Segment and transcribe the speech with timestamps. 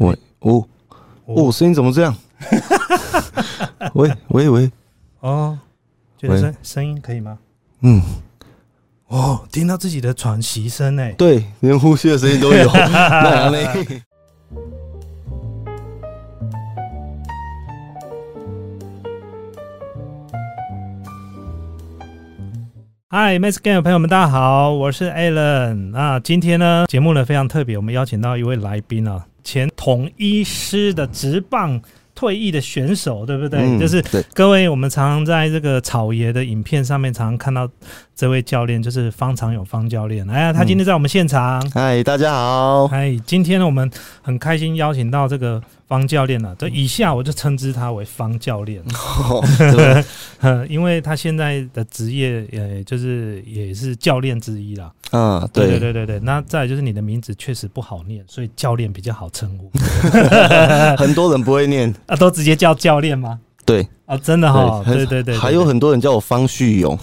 [0.00, 0.66] 喂，哦
[1.26, 2.16] 哦，声音怎么这样？
[3.92, 4.70] 喂喂喂，
[5.20, 5.58] 哦，
[6.16, 7.38] 觉得喂声声音可以吗？
[7.82, 8.00] 嗯，
[9.08, 12.66] 哦，听到自己的喘息声哎，对，连呼吸的声音都有。
[12.72, 13.84] 那？
[23.12, 26.18] 嗨 m a s Game 的朋友们，大家好，我是 Alan 那。
[26.20, 31.82] 今天呢，节目呢非常特别，我们邀请到一位来宾啊，前统一师的职棒
[32.14, 33.58] 退役的选手，对不对？
[33.58, 34.00] 嗯就是，
[34.32, 37.68] 各位，我们常常在这个草爷的影片上面，常常看到
[38.20, 40.28] 这位教练，就是方长友方教练。
[40.28, 41.58] 哎呀，他今天在我们现场。
[41.70, 42.86] 嗨，大家好。
[42.86, 48.82] 嗨，今天呢，我们很开心邀请到这个方教练了、这以下我就称之他为方教练。
[50.68, 54.92] 因为他现在的职业，呃，就是也是教练之一啦。
[55.12, 56.20] 啊，对对对，对对对。
[56.20, 59.70] 那再就是你的名字确实不好念，所以教练比较好称呼
[60.98, 61.90] 很多人不会念。
[62.04, 63.40] 啊，都直接叫教练吗？
[63.64, 66.98] 对，啊，真的哈，很对对对，对还有，很多人叫我方旭勇。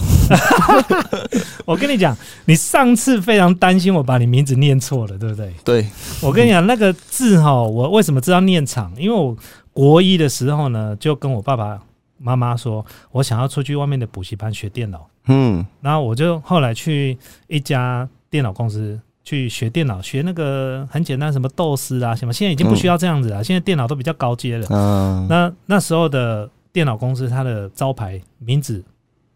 [1.65, 5.53] 我跟你讲，你上次非常担心我把你名字念错了，对不对？
[5.63, 5.87] 对，
[6.21, 8.91] 我跟你讲，那个字哈，我为什么知道念场？
[8.97, 9.35] 因为我
[9.71, 11.79] 国一的时候呢，就跟我爸爸
[12.17, 15.07] 妈妈说，我想要出去外面的补习班学电脑。
[15.27, 24.65] 嗯，然后我就后来去一家电脑公司去学电脑，学那个很简单，什么斗士啊，什么，现在已经不需要这样子了，现在电脑都比较高阶了。
[24.69, 28.81] 嗯，那那时候的电脑公司，它的招牌名字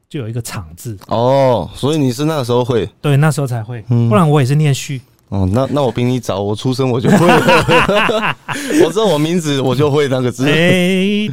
[0.08, 2.90] 就有一个“厂”字，哦，所以你是那时候会。
[3.02, 5.02] 对，那时候才会，嗯不然我也是念序。
[5.32, 8.36] 哦，那那我比你早，我出生我就会了。
[8.84, 10.46] 我知道我名字，我就会那个字。
[10.46, 10.52] 哎，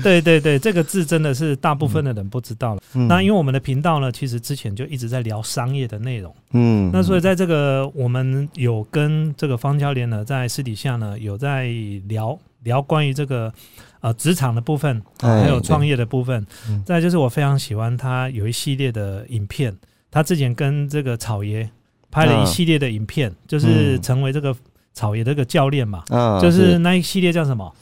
[0.04, 2.80] 对对对，这个字真的是大部分的人不知道了。
[2.94, 6.32] 嗯那因为我们的频道呢，其实之前就一直在聊商业的内容。
[6.52, 11.66] 嗯那所以在这个我们有跟这个方教练呢，在私底下呢有在
[12.06, 13.52] 聊聊关于这个
[14.00, 16.80] 呃职场的部分，还有创业的部分嗯。
[16.86, 19.76] 再就是我非常喜欢他有一系列的影片，
[20.08, 21.68] 他之前跟这个草爷
[22.10, 24.54] 拍了一啊系列的影片，就是嗯成为这个
[24.92, 27.72] 草爷这个教练嘛，啊就是那一系列叫什么？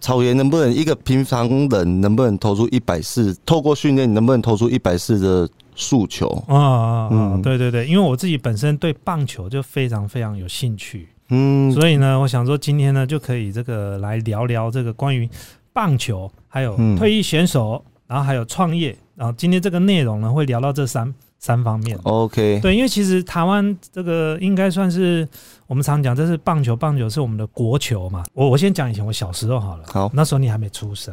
[0.00, 3.36] 草原能不能一个平常人能不能投出一百四？
[3.46, 6.26] 透过训练能不能投出一百四的诉求？
[6.48, 7.08] 啊啊啊！
[7.12, 15.28] 嗯对对对，因为我自己本身对棒球就非常非常有兴趣，嗯，所以呢，我想说今天呢就可以这个来聊聊这个关于
[15.72, 21.14] 棒球，还有嗯退役选手，然后还有创业，然后今天这个内容呢会聊到这三
[21.44, 21.98] 三方面。
[22.04, 25.28] OK，对，因为其实台湾这个应该算是
[25.66, 28.22] 我们常讲，这是棒球，棒球是我们的国球嘛。
[28.32, 31.12] 我我先讲以前我小时候好了，好那时候你还没出生，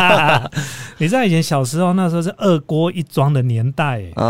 [0.96, 4.24] 你在以前小时候那时候是二锅一庄的年代、欸，啊，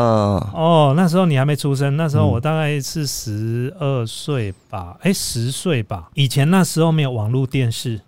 [0.52, 6.10] 哦，那时候你还没出生，那时候嗯我大概是十二岁吧，哎、十岁吧。
[6.14, 8.00] 以前那时候没有网络电视，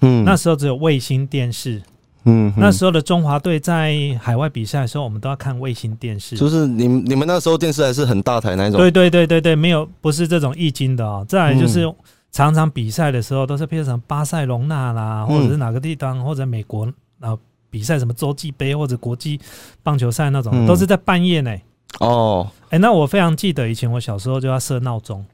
[0.00, 1.82] 嗯，那时候只有卫星电视。
[2.24, 6.36] 嗯，那时候的中华队在海外比赛的时候，我们都要看卫星电视。
[6.36, 11.24] 就是你们你们那时候电视还是很大台那一种，对对对对对，没有不是这种易经的哦。
[11.28, 11.94] 再来就是嗯
[12.32, 16.90] 常常比赛的时候，都是譬如什么巴塞隆纳啦，嗯或者是哪个地方，或者美国
[17.20, 17.36] 啊
[17.70, 19.38] 比赛什么洲际杯或者国际
[19.82, 21.54] 棒球赛那种，嗯都是在半夜呢。
[22.00, 25.24] 哦，哎、那我非常记得以前我小时候就要设闹钟。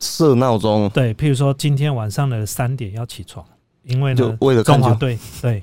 [0.00, 3.44] 设闹钟对，譬如说今天晚上的三点要起床，
[3.84, 5.62] 因为就呢，为了中华队对，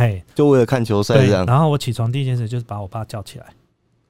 [0.00, 3.44] 哎就为了看球赛对这，样，然后我起床第一件事就是把我爸叫起来，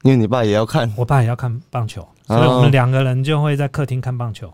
[0.03, 0.91] 因为你爸也要看。
[0.95, 4.51] 我爸也要看棒球，哦所以我们两个人就会在客厅看棒球。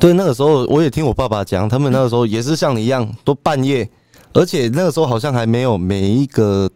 [0.00, 3.88] 对，那个时候我也听我爸爸讲，他们那个时候也是像你一样，都半夜，
[4.32, 6.70] 而且那个时候好像还没有每一个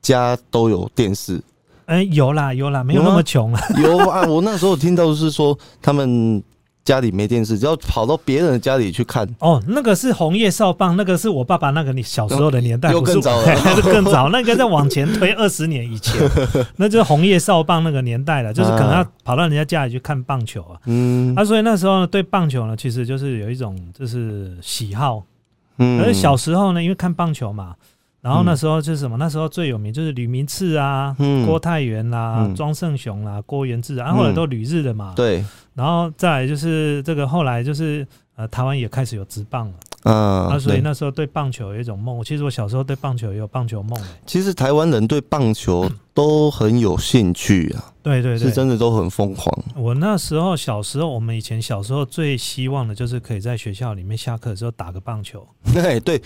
[0.00, 1.42] 家都有电视。
[1.86, 3.60] 哎，有啦有啦，没有那么穷啊。
[3.82, 6.42] 有啊，我那时候听到是说他们
[6.84, 9.28] 家里没电视，就要跑到别人的家里去看。
[9.38, 13.46] 哦，那个是红叶少棒，那个是我爸爸那个你小时候的年代， 更早了。
[13.64, 16.20] 那就更早，那个再往前推二十年以前，
[16.76, 20.80] 那就是红叶少棒那个年代了，就是可能要跑到人家家里去看棒球啊。
[20.86, 21.34] 嗯。
[21.36, 25.22] 啊，所以那时候呢，对棒球呢，其实就是有一种就是喜好，
[25.78, 26.00] 嗯。
[26.00, 27.76] 可是小时候呢，因为看棒球嘛，
[28.20, 29.16] 然后那嗯时候就是什么？
[29.16, 31.46] 那时候最有名就是吕明次啊、嗯。
[31.46, 32.54] 郭泰源啦、嗯。
[32.56, 35.12] 庄胜雄啦、郭元志啊，啊后来都旅日的嘛。
[35.14, 39.74] 对，然后再来就是这个后来就是呃，台湾也开始有职棒了
[40.04, 42.22] 嗯啊，所以那时候对棒球有一种梦。
[42.24, 49.56] 其实我小时候对棒球也有棒球梦、欸，其实台湾人对棒球都很有兴趣啊，对对对，是真的都很疯狂。
[49.76, 56.20] 我那时候小时候，我们以前小时候最希望的就是可以在学校里面下课的时候打个棒球对对，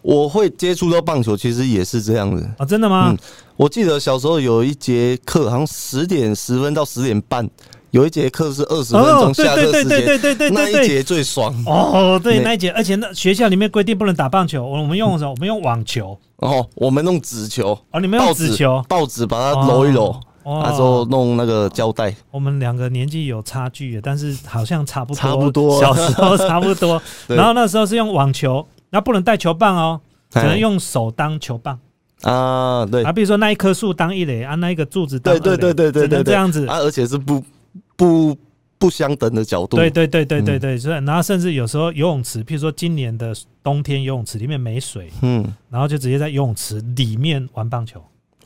[0.00, 2.48] 我会接触到棒球，其实也是这样子。
[2.56, 3.10] 啊，真的吗？
[3.10, 3.18] 嗯
[3.58, 7.44] 我记得小时候有一节课，好像十点十分到十点半
[7.90, 10.50] 有一节课是二十分钟下课时间，对对对对对对对。
[10.50, 11.54] 那一节最爽。
[11.66, 15.30] 哦，对那那一节，而且那学校里面规定不能打棒球，我们用什么？
[15.30, 16.18] 我们用网球。
[16.36, 18.84] 哦，我们弄纸球，哦，你们用纸球。
[18.88, 20.14] 报纸把它揉一揉，
[20.44, 22.14] 哦那时候弄那个胶带。
[22.30, 27.00] 我们两个年纪有差距，但是好像差不多，差不多小时候差不多。
[27.26, 30.00] 然后那时候是用网球，那不能带球棒哦，
[30.30, 31.78] 只能哎用手当球棒
[32.22, 33.12] 啊，对啊。
[33.12, 36.66] 比如说那一棵树当一垒啊，那一个柱子当对二垒对对对对只能对，这样子。
[36.66, 37.42] 啊，而且是不
[37.98, 38.34] 不
[38.78, 39.76] 不相等的角度。
[39.76, 48.00] 对对对对对嗯对，所以然后甚至有时候游泳池，譬如说今年的冬天游泳池里面没水，嗯，然后就直接在游泳池里面玩棒球。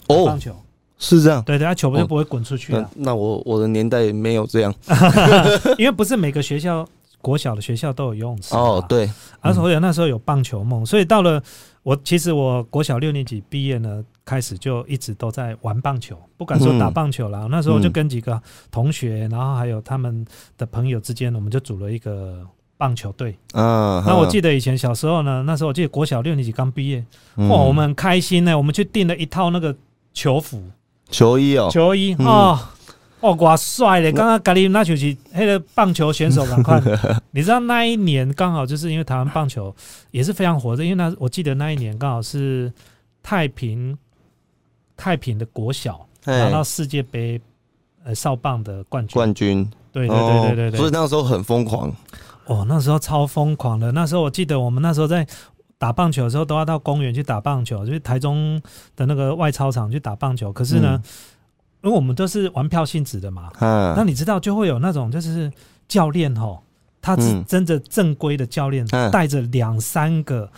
[0.08, 0.56] 哦棒哦，球，
[0.98, 1.42] 是这样。
[1.44, 4.74] 对对，它球就哦不会滚出去那了，那我我的年代没有这样。
[5.78, 6.88] 因为不是每个学校
[7.20, 9.08] 国小的学校都有游泳池哦，对，
[9.40, 11.42] 而且那时候有棒球梦，所以到了
[11.82, 17.48] 我其实我国小六年级毕业呢，开始就一直都在玩棒球，不敢说打棒球啦。
[17.50, 18.40] 那时候就跟几个
[18.70, 20.24] 同学，然后还有他们
[20.56, 22.46] 的朋友之间，我们就组了一个
[22.76, 23.36] 棒球队。
[23.52, 27.04] 啊，那我记得以前小时候呢，那时候我记得国小六年级刚毕业，
[27.36, 29.74] 哇，我们很开心呢，我们去订了一套那个
[30.14, 30.62] 球服、
[31.10, 32.58] 球衣哦，球衣嗯
[33.22, 33.30] 哦。
[33.30, 34.12] 哦，哇帅嘞！
[34.12, 36.80] 刚刚咖喱那就是那个棒球选手，赶快！
[37.32, 39.74] 你知道那一年刚好就是因为台湾棒球
[40.10, 42.70] 也是非常火的，因为那我记得那一年刚好是
[43.22, 43.96] 太平
[44.96, 47.40] 太平的国小拿哎到世界杯
[48.04, 51.00] 呃少棒的冠军，冠军，对对对对对哦所以对。
[51.00, 51.92] 那时候很疯狂。
[52.46, 53.92] 哦，那时候超疯狂的。
[53.92, 55.24] 那时候我记得我们那时候在
[55.78, 58.60] 打棒球的时候，都要到公园去打棒球，就是台中
[58.96, 60.52] 的那个外操场去打棒球。
[60.52, 61.00] 可是呢，
[61.82, 65.50] 因为我们都是玩票性质的嘛，嗯，那你知道就会有那种就是
[65.88, 66.58] 教练哦，
[67.00, 67.44] 他是嗯。
[67.46, 70.48] 真的正规的教练，嗯带着两三个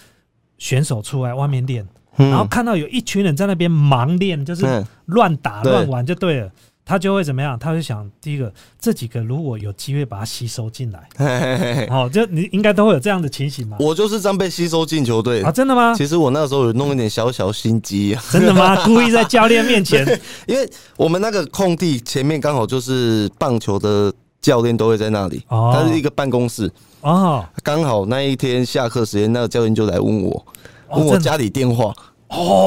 [0.58, 1.86] 选手出来外面练，
[2.16, 2.30] 嗯。
[2.30, 6.50] 然后看到有一群人在那边盲练，就是嗯乱打乱玩就对了。
[6.84, 7.58] 他就会怎么样？
[7.58, 13.76] 他会想，第一个，这几个如果有机会把它吸收进来， 嘿嘿嘿嘿哦，就你应该都会有这样的情形嘛？
[13.80, 15.94] 我就是这样被吸收进球队啊，真的吗？
[15.96, 18.76] 其实我那时候有弄一点小小心机啊，真的吗？
[18.84, 20.04] 故意在教练面前
[20.46, 26.70] 因为我们那个空地前面刚好就是棒球的教练都会在那里，哦它是一个办公室。
[27.00, 30.46] 哦刚好那一天下课时间，那个教练就来问我，
[30.90, 31.96] 问我家里电话，哦，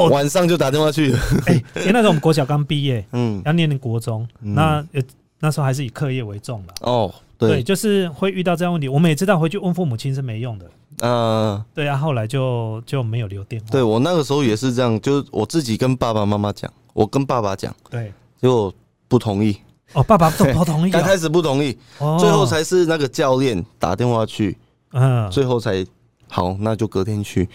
[0.09, 1.13] 晚上就打电话去。
[1.45, 5.01] 哎，因为那时候我们国小刚毕业， 嗯，要念国中，嗯那呃
[5.39, 6.73] 那时候还是以课业为重了。
[6.81, 8.87] 哦，对，对，就是会遇到这样问题。
[8.87, 10.65] 我们也知道回去问父母亲是没用的。
[11.01, 13.67] 嗯，对啊，后来就就没有留电话。
[13.69, 18.11] 对我那个时候也是这样，就是我自己跟爸爸妈妈讲，我跟爸爸讲，对，
[18.41, 18.73] 结果
[19.07, 19.55] 不同意，
[19.93, 24.57] 哦，爸爸都 不同意哦，刚开始不同意，哦最后才是那个教练打电话去，
[24.93, 25.85] 嗯，最后才
[26.27, 27.47] 好，那就隔天去。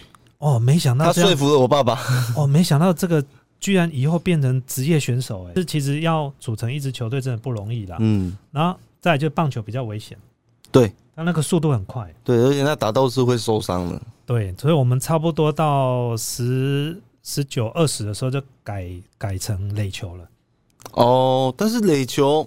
[0.43, 1.97] 哦，没想到他说服了我爸爸，
[2.35, 3.23] 哦，没想到这个
[3.61, 7.95] 居然以后变成职业选手，哎，这其实要组成一支球队真的不容易啦。
[8.01, 10.17] 嗯，然后再来就棒球比较危险，
[10.69, 14.01] 对他那个速度很快，对，而且他打到是会受伤的。
[14.25, 20.27] 对，所以我们差不多到十十九二十的时候就改改成垒球了。
[20.91, 22.45] 哦，但是垒球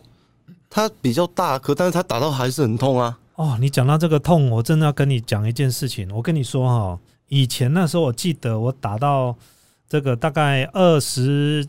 [0.69, 3.19] 它比较大颗，但是它打到还是很痛啊。
[3.37, 6.14] 哦，你讲到这个痛，我真的要跟你讲一件事情。
[6.14, 9.34] 我跟你说哈，以前那时候我记得我打到
[9.88, 11.67] 这个大概二十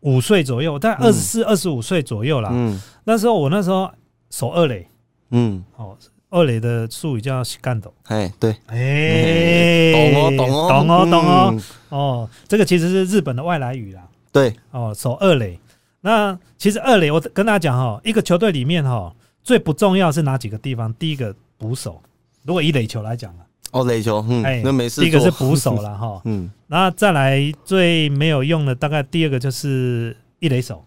[0.00, 2.50] 五岁左右，大概二十四、二十五岁左右啦。
[2.52, 3.90] 嗯那时候我那时候
[4.30, 4.88] 守二垒，
[5.30, 5.96] 嗯，哦，
[6.30, 7.92] 二垒的术语叫西干斗。
[8.04, 11.48] 哎，对，哎，懂哦，懂哦，懂哦，懂哦。
[11.52, 14.08] 嗯，哦，这个其实是日本的外来语啦。
[14.32, 15.58] 对，哦，守二垒。
[16.00, 20.92] 那其实二垒，我跟大家讲哈，一个球队里面哈，最不重要是哪几个地方？
[20.94, 22.02] 第一个捕手，
[22.42, 25.00] 如果以垒球来讲啊，哦，垒球，嗯哎，，那没事。
[25.00, 26.20] 第一个是捕手了 哈。
[26.24, 30.84] 嗯，那再来最没有用的，大概第二个就是一垒手，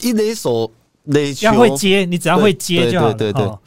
[0.00, 0.70] 一垒手
[1.04, 3.14] 垒球要会接，你只要会接就好了。
[3.14, 3.58] 对对对对哦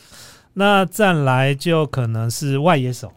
[0.53, 3.13] 那再来就可能是外野手，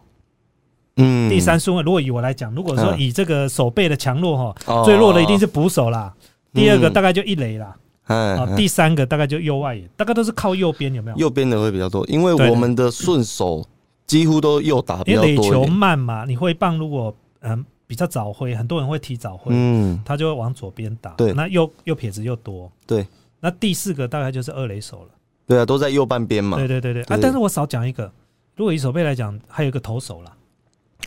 [0.95, 1.83] 嗯第三顺位。
[1.83, 6.13] 如果以我来讲，如果说嗯以这个手背的强弱哈，哦最弱的一定是捕手啦，
[6.53, 11.17] 第二个嗯大概就一垒啦，哎第三个大概就右外野，大概都是靠右边，有没有？
[11.17, 13.65] 右边的会比较多，因为我们的顺手
[14.07, 15.65] 几乎都右打比较因为垒球。
[15.65, 21.11] 慢嘛，你挥棒如果嗯比较早挥，很多人会提早挥，嗯，他就会往左边打。
[21.11, 22.71] 对那右右撇子又多。
[22.87, 23.05] 对。
[23.39, 25.09] 那第四个大概就是二垒手了。
[25.45, 26.67] 对啊，都在右半边嘛对。
[26.67, 27.19] 对对对啊！
[27.21, 28.09] 但是我少讲一个，
[28.55, 30.31] 如果以手背来讲，还有一个投手啦。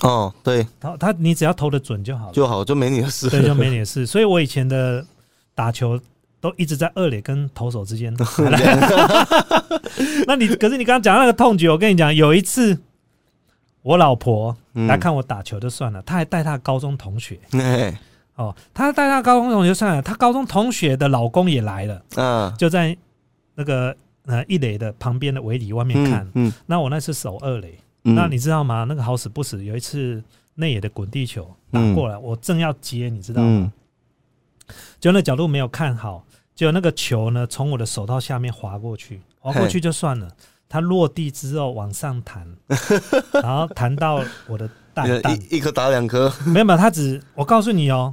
[0.02, 3.30] 哦，对，他他你只要投的准就好了，就好，就没你的事。
[3.30, 4.04] 对就没你的事。
[4.06, 5.02] 所以我以前的
[5.54, 5.98] 打球
[6.48, 8.14] 都一直在二垒跟投手之间。
[10.26, 12.78] 那你可是你刚刚讲那个痛觉，我跟你讲，有一次
[13.82, 14.86] 我老婆嗯。
[14.86, 17.38] 来看我打球就算了，她还带她高中同学。
[17.52, 17.98] 哎，
[18.36, 22.96] 哦，她带她高中同学算了，她高中同学的老公也来了，啊，就在
[23.54, 28.84] 那个呃一垒的旁边的围篱外面看，嗯那我那是守二垒，嗯，那你知道吗？
[28.88, 30.22] 那个好死不死，有一次
[30.54, 33.48] 内野的滚地球打过来，我正要接，你知道吗？
[33.48, 33.72] 嗯。
[34.98, 36.24] 就那角度没有看好，
[36.56, 40.28] 就那个球呢从我的手套下面滑过去，滑过去就算了，
[40.68, 42.44] 它落地之后往上弹，
[43.40, 48.12] 然后弹到我的蛋蛋，一一颗打两颗，没有没有，它只我告诉你哦，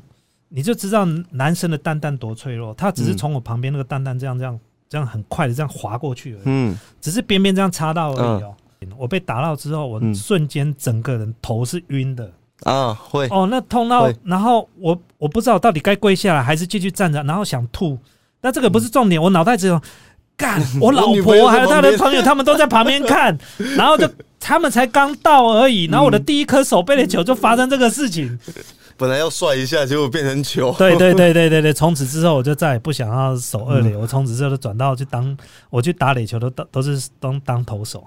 [0.49, 4.59] 你就知道男生的蛋蛋多脆弱，它只是从我旁边那个蛋蛋这样这样
[4.89, 8.53] 这样很快的这样滑过去而已，嗯，只是边边这样插到而已哦。
[8.97, 12.29] 我被打到之后，我嗯瞬间整个人头是晕的。
[12.63, 17.97] 啊，会，哦，那痛到，然后我我不知道到底该跪下来还是继续站着，然后想吐，
[18.43, 19.81] 但这个不是重点，我脑袋只有
[20.35, 23.37] 干，我老婆还有她的朋友，他们都在旁边看，
[23.77, 24.05] 然后就
[24.37, 28.37] 他们才刚到而已，然后我的第一颗手背的球就发生这个事情，
[28.97, 33.91] 本来要帅一下，结果变成球，对对对对对对，从此之后我就再也不想要守二嗯。
[33.91, 35.37] 垒，我从此之后就转到去当
[35.69, 38.05] 我去打垒球都都都是当当投手，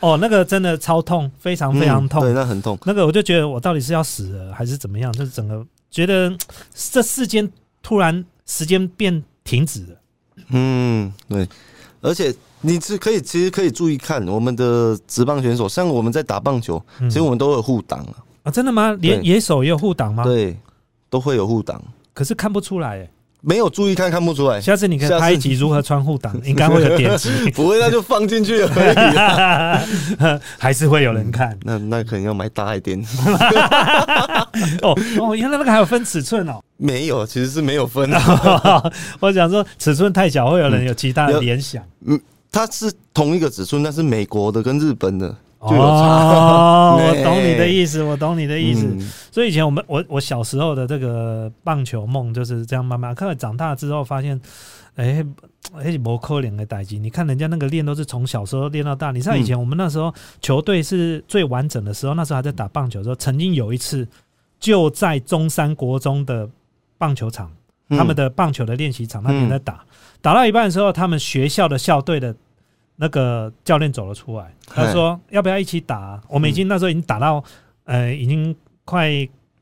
[0.00, 5.12] 哦，那个真的超痛，非常非常痛，嗯对，那很痛，那个我就觉得我到底是要死了还是怎么样？
[5.12, 6.38] 就是整个觉得嗯
[6.72, 7.48] 这世间
[7.82, 10.00] 突然时间变停止了。
[10.48, 11.48] 嗯，对，
[12.00, 18.14] 而且你是可以，其实可以注意看我们的职棒选手，像我们在打棒球，嗯其实我们都有护挡啊，
[18.44, 18.90] 啊，真的吗？
[19.00, 20.24] 连野手也有护挡吗？
[20.24, 20.56] 对，
[21.08, 21.80] 都会有护挡，
[22.12, 23.10] 可是看不出来哎。
[23.48, 30.38] 没有注意看看不出来，下次你可以拍一集如何穿护挡， 应该会有点击，不会，那就放进去而已啊。
[30.58, 31.58] 还是会有人看。
[31.64, 33.02] 那那可能要买大一点，
[34.84, 36.60] 哦哦，原来那个还有分尺寸哦。
[36.76, 38.10] 没有，其实是没有分，
[39.18, 41.82] 我想说尺寸太小，会有人有其他的有联想。
[42.04, 42.20] 嗯
[42.52, 45.86] 它是同一个尺寸，但是美国的跟日本的就有差。
[45.86, 48.86] 哦， 我懂你的意思，我懂你的意思。
[48.86, 49.00] 嗯
[49.30, 54.40] 所以以前我们我我小时候的这个棒球梦就是这样慢慢，看长大之后发现，
[54.96, 55.24] 哎、
[55.74, 56.98] 哎，摩可怜的代际。
[56.98, 59.12] 你看人家那个练都是从小时候练到大。
[59.12, 64.08] 你知道以前我们那时候球队是最完整的时候，那时候还在打棒球的时候，曾经有一次
[64.58, 66.48] 就在中山国中的
[66.96, 67.48] 棒球场，
[67.90, 69.84] 他们的棒球的练习场那边在打，
[70.20, 72.34] 打到一半的时候，他们学校的校队的。
[73.00, 77.42] 那个教练走了出来，他说：“要不要一起打啊、我们已经那时候已经打到，
[77.84, 79.08] 呃，已经快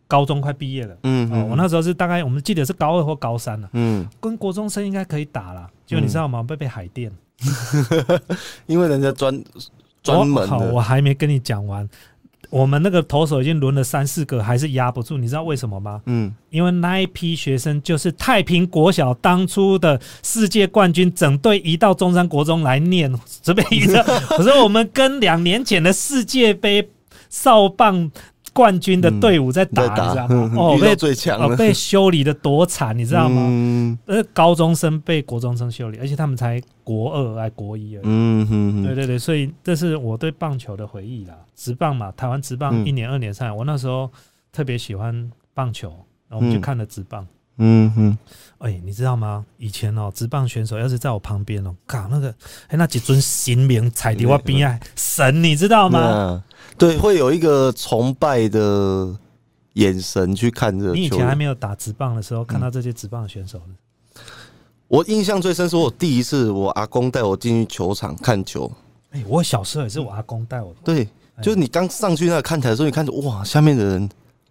[0.09, 0.97] 高中快毕业了。
[1.02, 5.69] 嗯哦，我那时候是大概我们记得是高二或高三了、嗯，跟国中生应该可以打了。
[5.85, 6.43] 就你知道吗？
[6.43, 7.12] 被被海淀
[8.66, 9.45] 因为人家专
[10.02, 11.87] 专门我好，我，还没跟你讲完。
[12.50, 15.17] 我们那个投手已经轮了三四个，还是压不住。
[15.19, 16.00] 你知道为什么吗？
[16.07, 23.12] 嗯，因为那一批学生就是太平国小当初的世界冠军，整队移到中山国中来念，
[23.43, 24.05] 这边移的。
[24.38, 26.88] 我说我们跟两年前的世界杯
[27.29, 28.11] 少棒
[28.56, 30.52] 冠军的队伍在打，你知道吗？
[30.56, 33.42] 哦，被哦最强了，被修理的多惨，你知道吗？
[33.46, 38.02] 嗯呃，高中生被国中生修理，而且他们才国二还国一而已。
[38.04, 41.34] 嗯哼哼，对对对，所以这是我对棒球的回忆啦。
[41.54, 44.10] 职棒嘛，台湾职棒嗯一年、二年赛，我那时候
[44.50, 45.90] 特别喜欢棒球，
[46.28, 47.26] 然后我们就嗯看了职棒。
[47.58, 48.18] 嗯哼，
[48.58, 49.42] 哎、你知道吗？
[49.56, 52.28] 以前哦，职棒选手要是在我旁边哦，靠那个，
[52.68, 55.98] 哎，那几尊神明踩在我边啊，神，你知道吗？
[55.98, 56.42] 那
[56.78, 59.14] 对，会有一个崇拜的
[59.75, 61.02] 眼神去看这个球员。
[61.02, 64.21] 你以前还没有打直棒的时候，看到这些直棒的选手的，
[64.88, 68.71] 我印象最深是我第一次，我阿公带我进去球场看球。
[69.11, 71.09] 哎、我小时候也是我阿公带我的，对，
[71.42, 74.09] 就是你刚上去那个看台的时候，你看着哇，下面的人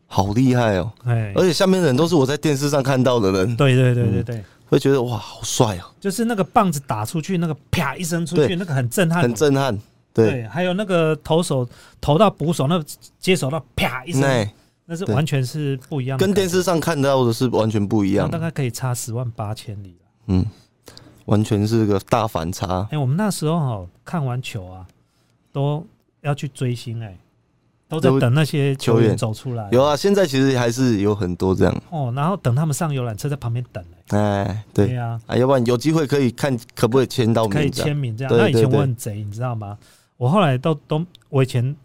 [0.08, 9.78] 好厉害哦，哎、而且下面的人都是我在电视上看到的人，对对对对对，会觉得哇，好帅哦，就是那个棒子打出去，那个啪一声出去，那个很震撼，很震撼。
[10.16, 11.68] 对，对，还有那个投手
[12.00, 12.82] 投到捕手，那
[13.20, 14.50] 接手到啪一声，那
[14.86, 18.40] 那是完全是不一样的，跟电视上看到的是完全不一样大。
[18.40, 20.08] 概可以差十万八千里了。
[20.28, 20.46] 嗯，
[21.26, 22.98] 完全是个大反差哎、。
[22.98, 24.88] 我们那时候哦，看完球啊，
[25.52, 25.86] 都
[26.22, 27.18] 要去追星哎、
[27.90, 29.68] 都在等那些球员走出来。
[29.72, 31.82] 有啊，现在其实还是有很多这样。
[31.90, 38.32] 哦，然后等他们上游览车在旁边等哎、哎，对呀、啊，要不然有机会可以看可不可以签到可以签名这样。
[38.32, 39.76] 那以前我很贼，你知道吗？
[40.18, 41.76] 我后来到东，我以前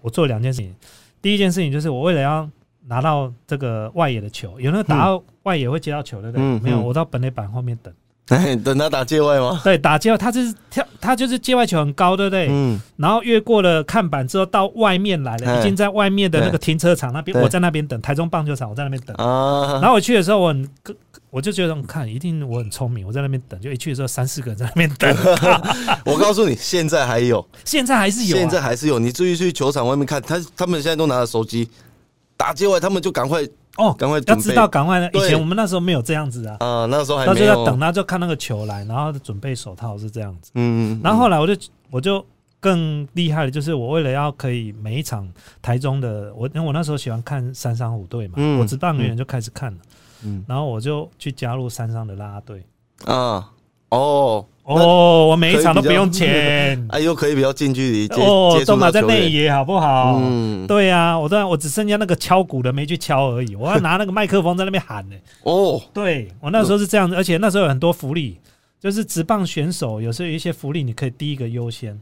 [0.00, 0.74] 我做两件事情。
[1.22, 2.48] 第一件事情就是我为了要
[2.86, 6.60] 拿到这个外野的球，有那个打到外野会接到球，对不对？
[6.60, 7.92] 没有，我到本垒板后面等。
[8.30, 9.60] 哎， 等他打界外吗？
[9.62, 12.48] 对，打界外，他就是跳，他就是界外球很高，对不对？
[12.50, 18.00] 嗯，然后越过了看板之后，到外面来了，哎已经在外面的那个停车场那边，对我在那边等。
[18.00, 19.14] 台中棒球场，我在那边等。
[19.16, 20.68] 啊，然后我去的时候，我很，
[21.30, 23.60] 我就觉得，看一定我很聪明，我在那边等。
[23.60, 25.16] 就一去的时候，三四个人在那边等。
[26.06, 28.98] 我告诉你，现在还有，现在还是有、啊，现在还是有。
[28.98, 31.68] 你注意去球场外面看，他他们现在都拿着手机
[32.36, 33.42] 打界外，他们就赶快
[33.76, 35.08] 哦，赶快要知道赶快呢。
[35.12, 37.46] 以前我们那时候没有这样子啊，啊，那时候还到没有。
[37.46, 40.50] 时候要等他就看那个球来，然后准备手套是这样子。
[40.54, 41.54] 嗯，嗯然后后来我就
[41.90, 42.24] 我就
[42.58, 45.26] 更厉害的，就是我为了要可以每一场
[45.62, 49.78] 台中的，我因为我那时候喜欢看三商五队嘛，嗯我职棒员就开始看了，
[50.24, 50.44] 嗯。
[50.46, 52.62] 然后我就去加入三商的啦啦队。
[53.06, 53.50] 啊，
[53.90, 60.18] 哦，哦，我每一场都不用钱， 哎，又可以比较近距离接哦接，触都马在内野好不好？
[60.22, 68.38] 嗯，对呀、我当然我只剩下那个敲鼓的没去敲而已，我要 拿那个麦克风在那边喊呢、哦，对我那时候是这样子，而且那时候有很多福利，
[68.78, 71.92] 就是职棒选手有时候有一些福利，你可以第一个优先。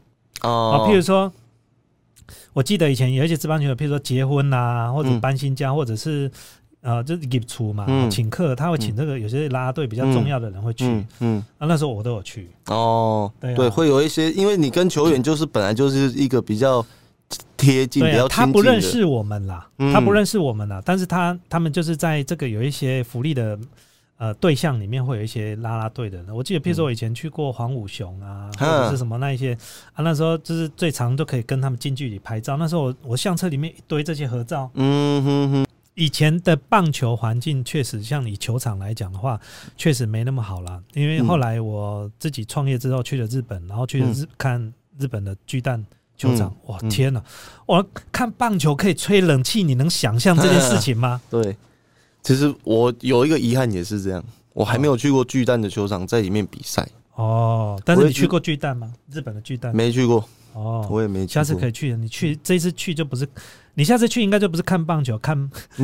[0.41, 1.31] 啊，哦，譬如说，
[2.53, 5.19] 我记得以前有一些职棒选手，譬如说结婚呐、或者嗯。
[5.19, 6.29] 搬新家，或者是
[6.81, 16.85] 呃，就是给出嘛，嗯请客，他会请这个有些啦啦队比较重要的人会去，嗯嗯，啊，那时候我都有去，哦，对啊对，会有一些，因为你跟球员就是本来就是一个比较
[17.57, 23.59] 贴近、比对、较啊，他不认识我们啦，嗯他不认识我们啦，但是他他们就是在这个有一些福利的
[24.17, 26.33] 呃对象里面会有一些拉拉队的人。
[26.33, 29.53] 我记得，譬如说我以前去过黄武雄啊，或嗯者是什么那一些
[29.93, 32.55] 啊，那时候就是最长都可以跟他们近距离拍照。
[32.55, 34.69] 那时候我我相册里面一堆这些合照。
[34.75, 35.67] 嗯哼哼，
[35.99, 39.37] 以前的棒球环境确实，像以球场来讲的话，
[39.75, 40.81] 确实没那么好了。
[40.93, 47.21] 因为后来我自己创业之后去了日本，然后去了日、看日本的巨蛋球场，哇嗯天哪！
[47.65, 51.19] 我看棒球可以吹冷气，你能想象这件事情吗？
[51.29, 51.57] 对。
[52.23, 58.93] 其实我有一个遗憾也是这样，我还没有去过巨蛋的球场，在里面比赛，哦，但是你去过巨蛋吗？
[59.11, 59.75] 日本的巨蛋？
[59.75, 61.33] 没去过，哦，我也没去过。
[61.33, 61.93] 下次可以去。
[61.95, 63.27] 你去这次去就不是，
[63.79, 65.49] 你下次去应该就不是看棒球，看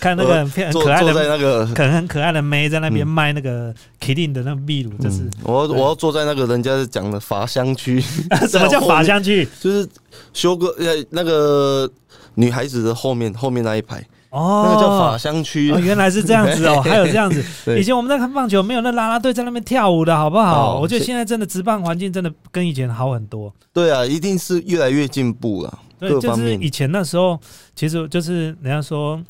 [0.00, 1.12] 看那个很可爱的。
[1.12, 8.00] 那个，可很可爱的妹在那边嗯卖那个 Kirin 的那个秘鲁，就是嗯我要我要坐在那个人家讲的法香区，
[8.48, 9.46] 什么叫法香区？
[9.60, 9.86] 就是
[10.32, 11.86] 修哥呃那个
[12.34, 15.78] 女孩子的后面后面那一排，哦，那个叫法香区哦，。
[15.78, 17.78] 原来是这样子哦， 还有这样子。
[17.78, 20.76] 以前我们在看棒球，没有那啦啦队在那边跳舞的好不好？
[20.76, 23.52] 哦我觉得现在真的职棒环境真的跟以前好很多。
[23.72, 27.38] 对啊，一定是越来越进步了，对，就是以前那时候，
[27.76, 29.22] 其实就是人家说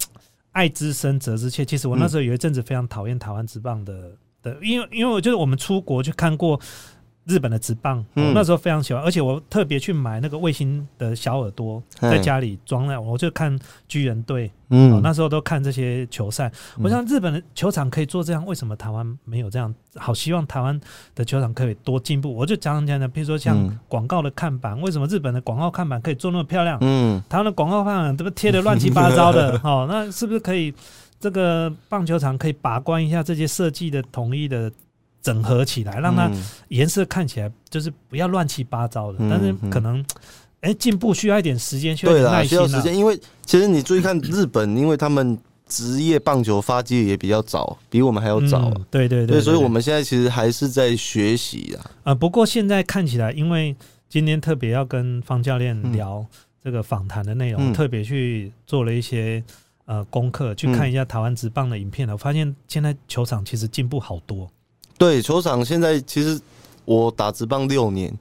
[0.52, 1.64] 爱之深责之切。
[1.64, 3.92] 其实我那时候有一阵子非常讨厌台湾职棒的
[4.42, 6.60] 的，因为因为我就是我们出国去看过
[7.24, 13.56] 日本的直棒，嗯我那时候非常喜欢，而且我特别去买那个卫星的小耳朵，在家里装了，我就看
[13.86, 16.50] 巨人队，哦，嗯，那时候都看这些球赛。
[16.82, 19.72] 我想日本的球场可以做这样，为什么台湾没有这样？
[19.96, 20.80] 好希望台湾
[21.14, 22.34] 的球场可以多进步。
[22.34, 26.78] 我就讲讲讲，比如说像嗯广告的看板，为什么日本的广告看板可以做那么漂亮？
[26.80, 30.74] 嗯台湾的广告看板这不贴的乱七八糟的 哦，那是不是可以
[31.20, 34.72] 这个棒球场可以把关一下这些设计的统一的
[35.22, 39.18] 整合起来，让它嗯颜色看起来就是不要乱七八糟的？
[39.20, 40.04] 嗯但是可能
[40.60, 42.66] 哎进步需要一点时间，需要耐心啊。
[42.66, 48.72] 需要时间，因为其实你注意看日本，因为他们职业棒球发迹也比较早，比我们还要早啊。
[48.74, 51.90] 嗯对对对，所以我们们现在其实还是在学习啊。
[52.04, 53.74] 呃，不过现在看起来，因为
[54.08, 56.24] 今天特别要跟方教练嗯聊
[56.62, 59.42] 这个访谈的内容，嗯特别去做了一些
[59.86, 62.12] 呃功课，去看一下台湾职棒的影片了。
[62.12, 64.50] 我发现现在球场其实进步好多。
[65.02, 66.40] 对，球场现在其实
[66.84, 68.16] 我打职棒六年，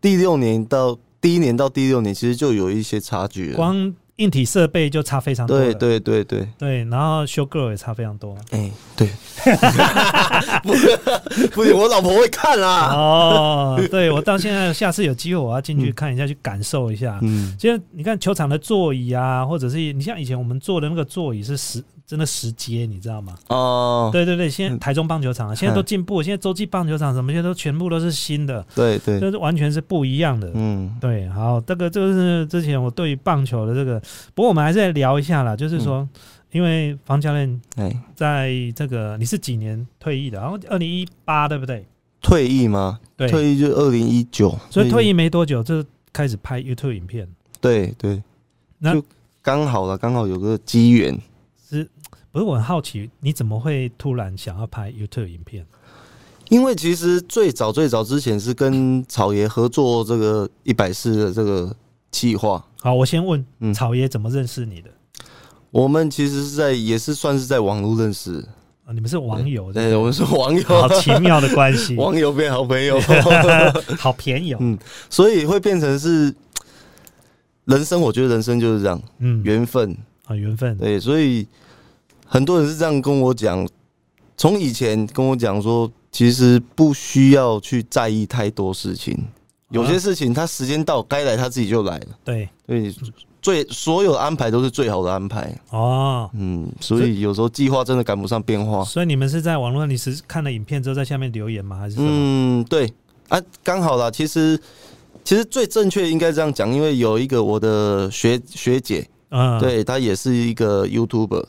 [0.00, 3.56] 第六年到第一年到第六年，其实就有一些差距了。
[3.56, 5.72] 光硬体设备就差非常多了。
[5.72, 8.36] 对对对对，对然后修 girl 也差非常多。
[8.50, 9.08] 哎、对，
[10.66, 10.74] 不
[11.54, 12.92] 不行，我老婆会看啊。
[12.96, 17.20] 哦，对我到现在下次有机会我要进去看一下，去感受一下。
[17.22, 23.34] 嗯，其实你看球场的座椅啊，或者是你像以前我们坐的那个座椅是十真的十阶，你知道吗？
[23.48, 30.50] 哦，对对对，现在嗯台中棒球场啊，现在都进步，现在洲际棒球场什么，现在都全部都是新的，对对，就是完全是不一样的。
[30.54, 34.00] 嗯对，好，这个就是之前我对于棒球的这个，
[34.34, 36.08] 不过我们还是来聊一下啦，就是说，嗯
[36.50, 40.40] 因为房教练哎，在这个你是几年退役的？
[40.40, 41.86] 然后二零一八对不对？
[42.22, 42.98] 退役吗？
[43.18, 47.28] 对，退役就二零一九，所以退役没多久就开始拍 YouTube 影片，
[47.60, 48.22] 对对，
[48.78, 49.04] 那就
[49.42, 51.14] 刚好了，刚好有个机缘。
[52.32, 52.44] 是不是？
[52.44, 55.66] 我很好奇，你怎么会突然想要拍 YouTube 影片？
[56.48, 61.74] 因为其实最早最早之前是跟草爷合作这个一百四的这个
[62.10, 64.88] 计划，好，我先问嗯草爷怎么认识你的？
[65.70, 68.42] 我们其实是在也是算是在网络认识，
[68.86, 72.98] 啊你们是网友，对，我们是网友，好奇妙的关系， 网友变好朋友，
[74.00, 74.58] 好便宜哦。
[74.62, 74.78] 嗯
[75.10, 76.34] 所以会变成是
[77.66, 78.00] 人生。
[78.00, 79.94] 我觉得人生就是这样，嗯，缘分。
[80.24, 81.46] 啊缘分，对，所以
[82.28, 83.66] 很多人是这样跟我讲，
[84.36, 89.18] 从以前跟我讲说，其实不需要去在意太多事情，
[89.70, 92.94] 有些事情他时间到该来他自己就来了，对，对，
[93.40, 95.54] 最所有的安排都是最好的安排。
[95.70, 98.84] 哦，嗯，所以有时候计划真的赶不上变化。
[98.84, 101.78] 所以你们是在网络上，你是看了影片之后在下面留言吗？
[101.78, 102.08] 还是什么？
[102.10, 102.92] 嗯，对
[103.28, 104.10] 啊，刚好啦。
[104.10, 104.60] 其实
[105.24, 111.44] 其实最正确应该这样讲，因为有一个我的学学姐，嗯，对她也是一个 YouTuber，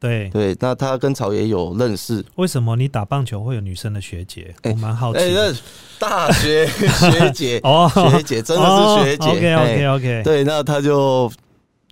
[0.00, 0.28] 对。
[0.30, 2.24] 对，那他跟草爷有认识。
[2.36, 4.54] 为什么你打棒球会有女生的学姐？
[4.62, 5.52] 哎我蛮好奇哎，
[5.98, 6.66] 大学
[7.12, 9.28] 学姐 哦，学姐真的是学姐。
[9.28, 10.22] OK OK 哎 OK。
[10.24, 11.30] 对，那他就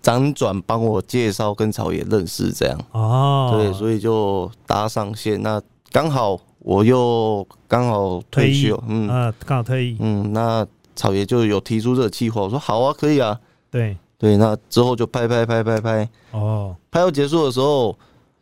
[0.03, 2.81] 辗转帮我介绍跟草爷认识，这样。
[2.93, 5.43] 哦，对，所以就搭上线。
[5.43, 5.61] 那
[5.93, 9.97] 刚好我又刚好退休，嗯啊，刚好退役。
[10.01, 10.67] 嗯，那
[10.97, 13.39] 草爷就有提出这个计划，我说好啊，可以啊。
[13.71, 17.97] 对，对，那之后就拍拍拍拍拍，哦，拍到结束的时候，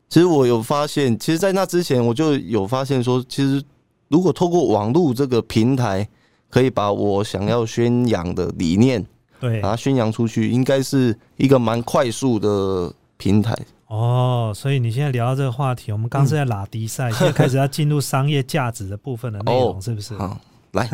[0.09, 3.63] 其实我有发现，其实，在那之前我就有发现说，其实
[4.09, 6.09] 如果透过网络这个平台，
[6.49, 9.05] 可以把我想要宣扬的理念
[9.39, 9.61] 对。
[9.61, 13.55] 把，它宣扬出去，应该是一个蛮快速的平台。
[13.89, 20.17] 哦，所以你现在聊到这个话题，我们刚是在拉迪赛，现在开始要进入商业价值的部分的内容，哦是不是？
[20.17, 20.41] 好，
[20.77, 20.89] 来，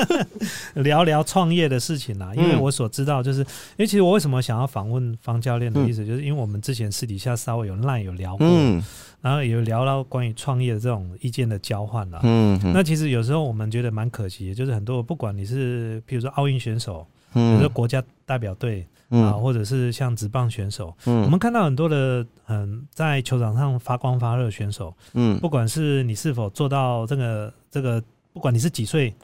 [0.82, 3.46] 聊聊创业的事情啦，因为嗯我所知道，就是因
[3.78, 8.82] 为其实我为什么想要访问方教练的意思，就是因为我们之前私底下稍微有烂有聊过，嗯。
[9.22, 12.20] 然后也有聊到关于创业的这种意见的交换啦。
[12.22, 19.40] 嗯那其实有时候我们觉得蛮可惜的，就是很多不管你是譬如说奥运选手，比如说嗯国家代表队啊，嗯。
[19.42, 21.22] 或者是像职棒选手，嗯。
[21.24, 25.38] 我们看到很多的嗯在球场上发光发热的选手，嗯。
[25.38, 29.14] 不管是你是否做到这个这个，不管你是几岁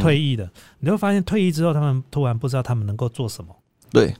[0.00, 0.48] 退役的，
[0.78, 3.54] 你会发现退役之后，他们突然不知道他们能够做什么。
[3.90, 4.14] 对，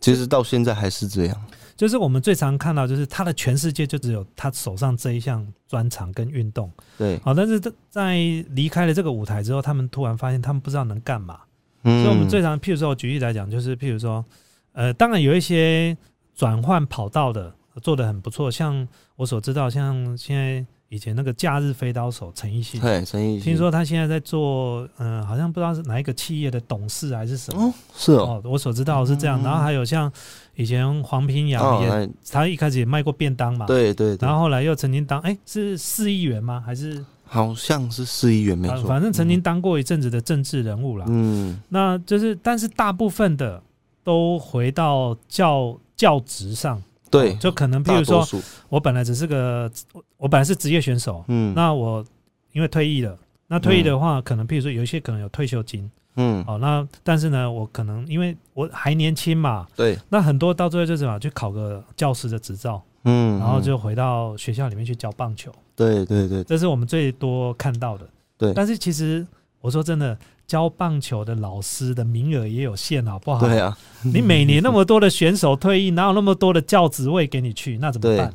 [0.00, 1.44] 其实到现在还是这样。
[1.76, 6.68] 就是我们最常看到，就是他的全世界就只有他手上这一项专长跟运动。
[6.96, 8.16] 对，好，但是在
[8.50, 11.38] 离开了这个舞台之后，他们突然发现他们不知道能干嘛。
[11.84, 14.24] 嗯所以，我们最常，譬如说，我举例来讲，就是譬如说，
[14.72, 15.96] 呃，当然有一些
[16.34, 23.40] 转换跑道的做的很不错，像我所知道，像现在以前那个假日飞刀手陈奕迅，对，陈奕迅。
[23.40, 27.62] 听说他现在在做，嗯、好像不知道是哪一个企业的董事还是什么。
[27.62, 29.44] 哦，是哦，哦，我所知道是这样，嗯。
[29.44, 30.10] 然后还有像
[30.54, 32.08] 以前黄平洋哦，也，哎。
[32.30, 34.26] 他一开始也卖过便当嘛，，对对对。
[34.26, 36.62] 然，后后来又曾经当，哎、是市议员吗？
[36.64, 37.04] 还是？
[37.30, 41.04] 好像是市议员没错，啊反正曾经当过一阵子的政治人物啦。
[41.10, 43.62] 嗯，那就是，但是大部分的
[44.02, 48.26] 都回到教教职上，对哦，就可能譬如说，
[48.68, 52.04] 我本来只是个，我我本来是职业选手，嗯，那我
[52.52, 53.16] 因为退役了，
[53.46, 68.08] 那退役的话，可能譬如说有一些可能有退休金，嗯，哦，那但是呢，我可能因为我还年轻嘛，对，那很多到最后就是什么，去考个教师的执照，嗯，然后就回到学校里面去教棒球，对对对，这是我们最多看到的。
[68.36, 68.52] 对。
[68.54, 69.26] 但是其实
[69.60, 70.16] 我说真的，
[70.48, 73.46] 教棒球的老师的名额也有限，好不好？
[73.46, 77.76] 对啊，你每年那么多的选手退役，哪有那么多的教职位给你去？
[77.76, 78.34] 那怎么办？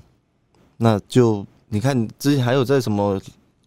[0.78, 3.20] 那就你看之前还有在什么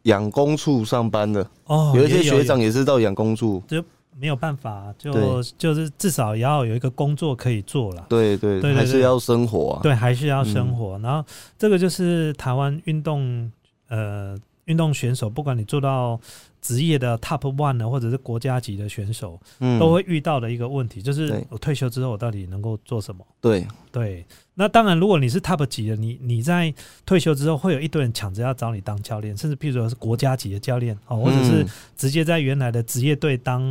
[0.04, 3.82] 养工处上班的，哦，有一些学长也是到养工处，就
[4.16, 8.06] 没有办法，就就是至少也要有一个工作可以做了。
[8.09, 10.98] 对对，对还是要生活啊，对，还是要生嗯活。
[11.00, 11.28] 然后
[11.59, 13.50] 这个就是台湾运动
[13.88, 16.18] 呃运动选手，不管你做到
[16.66, 23.24] 职业的 Top One 呢，或者是国家级的选手，嗯，都会遇到的一个问题，就是我退休之后，我到底能够做什么？
[23.40, 26.74] 对，对，那当然，如果你是 Top 级的，你你在
[27.05, 31.68] 退休之后，会有一堆人抢着要找你当教练，甚至譬如说是国家级的教练哦，或者是嗯。
[31.96, 33.62] 直接在原来的职业队当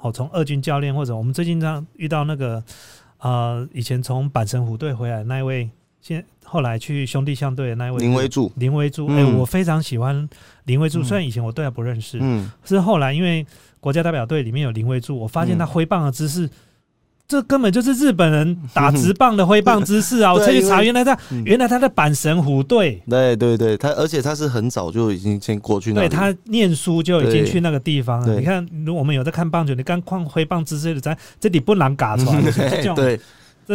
[0.00, 2.62] 哦，从二军教练，或者我们最近这样遇到那个
[3.18, 9.16] 呃，以前从板神虎队回来的那一位，现后来去兄弟相对的那一位林威柱，林威柱，嗯。
[9.16, 10.28] 哎、我非常喜欢
[10.64, 11.04] 林威柱，嗯。
[11.04, 13.46] 虽然以前我对他不认识，嗯，是后来因为
[13.78, 16.50] 国家代表队里面有林威柱，我发现他嗯挥棒的姿势。
[17.28, 20.32] 这根本就是日本人打直棒的挥棒姿势啊！
[20.34, 21.44] 我对特意查，原来他嗯。
[21.44, 28.34] 原来他在阪神虎队，对对对，他而且他是很早就已经先过去那里，对他念书就已经去那个地方了。
[28.36, 32.42] 你看，如果我们有在看棒球，你刚看挥棒姿势的，在这里不难嘎出来，
[32.96, 33.20] 对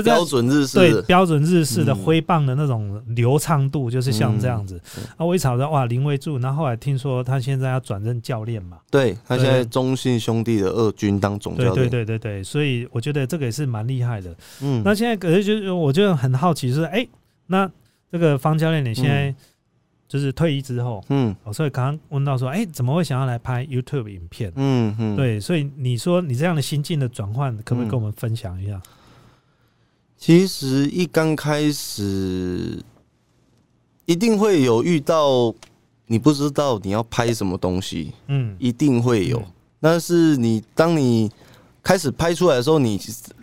[0.01, 0.77] 这标准日式。
[0.77, 1.95] 的，对标准日式的嗯。
[2.03, 4.81] 挥棒的那种流畅度，就是像这样子。
[4.97, 5.03] 嗯。
[5.17, 9.65] 啊，我一查到哇，林威柱，然后后来听说他现在要转任教练嘛，对他现在对。
[9.65, 14.35] 中信兄弟的二军当总对对教练，对对对，所以我觉得这个也是蛮厉害的。
[14.61, 17.05] 嗯，那现在可是就是我就很好奇，就是哎，
[17.47, 17.69] 那
[18.11, 19.33] 这个方教练你现在
[20.07, 21.35] 就是退役之后，嗯。
[21.43, 24.51] 哦，所以刚刚问到说，哎，怎么会想要来拍 YouTube 影片？
[24.55, 27.89] 嗯嗯，对，所以你说你这样的心境的转换，可不可以嗯。
[27.89, 28.79] 跟我们分享一下？
[30.25, 32.83] 其实一刚开始，
[34.07, 35.53] 一定会有遇到
[36.07, 39.37] 你不知道你要拍什么东西，嗯，一定会有。
[39.37, 39.51] 嗯。
[39.79, 41.29] 但是你当你
[41.83, 42.97] 开始拍出来的时候，你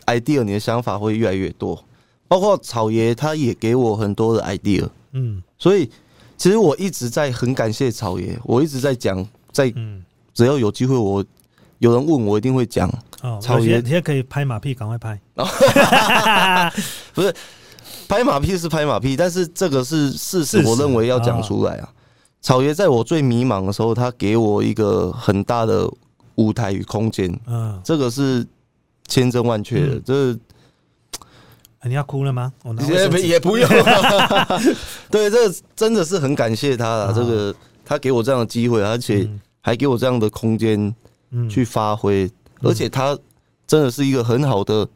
[0.07, 1.81] idea 你的想法会越来越多，
[2.27, 5.40] 包括草爷他也给我很多的 idea，嗯。
[5.57, 5.88] 所以
[6.37, 11.25] 其实我一直在很感谢草爷，我一直在讲，在嗯，只要有机会我
[11.79, 12.92] 有人问我一定会讲，
[13.23, 15.19] 哦，草爷有些些可以拍马屁，赶快拍。
[17.15, 17.35] 不是
[18.09, 21.89] 拍马屁是拍马屁，但是这个是事实，我认为要讲出来啊。
[22.41, 25.89] 草爷在我最迷茫的时候，他给我一个很大的
[26.35, 28.45] 舞台与空间，嗯，这个是
[29.07, 29.95] 千真万确的。
[29.95, 30.39] 嗯这
[31.81, 32.53] 哎你要哭了吗？
[32.89, 33.69] 也也不用，
[35.11, 37.05] 对，这个真的是很感谢他了。
[37.07, 37.55] 啊这个
[37.85, 40.95] 他给我这样的机会，而且嗯还给我这样的空间
[41.31, 42.31] 嗯去发挥，
[42.62, 43.18] 而且他
[43.66, 44.88] 真的是一个很好的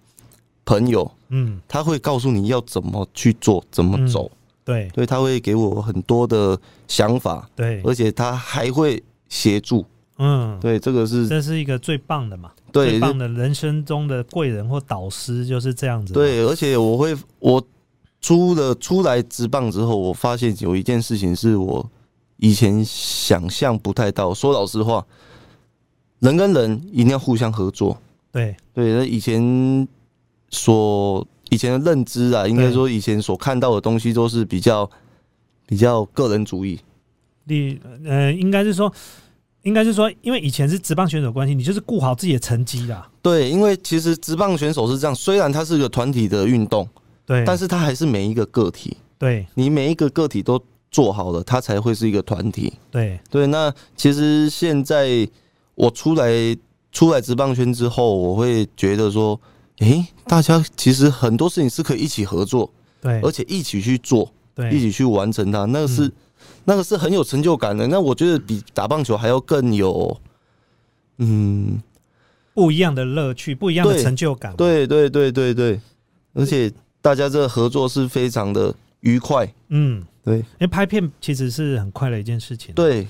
[0.65, 4.31] 朋友，嗯，他会告诉你要怎么去做，怎么走。
[4.65, 9.85] 对对，他会给我很多的想法，对，而且他还会协助。
[10.19, 17.63] 嗯，对，这个是这是一个最棒的嘛，最对棒的人生中的贵人或导师就是这样子。，对，而且我会我
[18.21, 21.89] 出了出来职棒之后，我发现有一件事情是我
[22.39, 24.35] 以前想象不太到。
[24.35, 25.07] 说老实话，
[26.21, 27.97] 人跟人一定要互相合作。
[28.33, 29.89] 对对，那以前
[30.51, 34.89] 所以前的认知啊，应该对说以前所看到的东西都是比较
[35.67, 36.79] 比较个人主义。
[37.45, 38.93] 你呃，应该是说，
[39.63, 43.09] 应该是说，因为以前是职棒选手关系，你就是顾好自己的成绩啦。
[43.23, 46.89] 对，因为其实职棒选手是这样，虽然它是个团体的运动，
[47.25, 52.73] 对，但是它还是每一个个体，对你每一个个体都做好了，它才会是一个团体。
[52.91, 55.27] 对对，那其实现在
[55.77, 56.29] 我出来
[56.91, 59.41] 出来职棒圈之后，我会觉得说，
[59.79, 62.69] 诶、大家其实很多事情是可以一起合作，
[63.01, 66.13] 对而且一起去做，对，一起去完成它，那个是、嗯
[66.69, 67.87] 那个是很有成就感的。
[67.87, 70.21] 那我觉得比打棒球还要更有，
[71.19, 71.81] 嗯，
[72.55, 74.55] 不一样的乐趣，不一样的成就感。
[74.57, 75.81] 对对对对对，
[76.35, 79.51] 而且大家这个合作是非常的愉快。
[79.69, 82.75] 嗯，对因为拍片其实是很快的一件事情。
[82.75, 83.07] 对，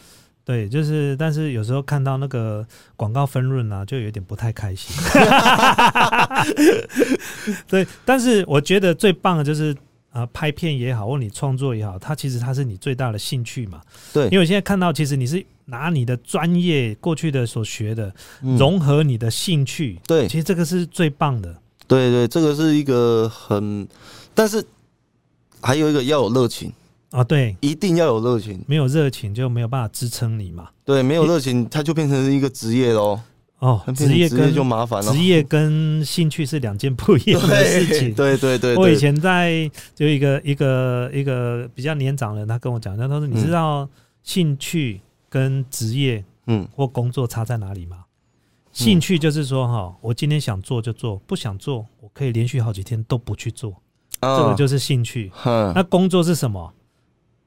[0.47, 4.95] 对，就是，但是有时候看到那个广告分润啊，就有点不太开心。
[7.67, 9.73] 对，但是我觉得最棒的就是
[10.11, 13.81] 啊、呃拍片也好，或你创作也好，它其实它是你最大的兴趣嘛。
[14.13, 21.57] 对因为我现在看到，其实你是拿你的专业过去的所学的，嗯融合你的兴趣，对其实这个是最棒的。
[21.89, 23.89] 对对，这个是一个很，
[24.33, 24.65] 但是
[25.61, 26.73] 还有一个要有热情，
[27.11, 28.63] 啊，对，一定要有热情。
[28.67, 30.69] 没有热情就没有办法支撑你嘛。
[30.85, 33.19] 对，没有热情，它就变成一个职业喽。
[33.59, 35.19] 哦，职业跟就麻烦了职。
[35.23, 38.13] 业跟兴趣是两件不一样的事情。
[38.13, 43.89] 对对对，对我以前在就一个一个一个比较年长的人，他跟我讲，他说：“你知道
[44.23, 48.05] 兴趣跟职业嗯或工作差在哪里吗？
[48.73, 53.75] 兴趣就是说，哈，我今天想做就做，不想做，我可以连续好几天都不去做，
[54.21, 55.33] 这啊个就是兴趣。
[55.47, 56.75] 那工作是什么？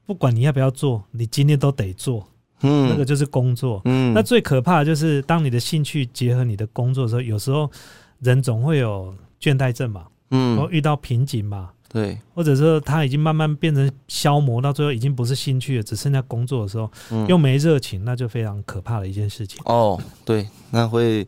[0.09, 2.27] 不管你要不要做，你今天都得做，
[2.61, 2.89] 嗯。
[2.89, 3.79] 那个嗯就是工作。
[3.85, 4.11] 嗯。
[4.11, 7.69] 那最可怕的就是，当你的兴趣结合你的工作的时候，有时候
[8.17, 12.17] 人总会有倦怠症嘛，嗯，然后遇到瓶颈嘛，对。
[12.33, 17.27] 或者说他已经慢慢变成消磨，到最后已经不是兴趣了，只剩下工作的时候，嗯。
[17.27, 19.61] 又没热情，那就非常可怕的一件事情。
[19.65, 21.23] 哦对，那会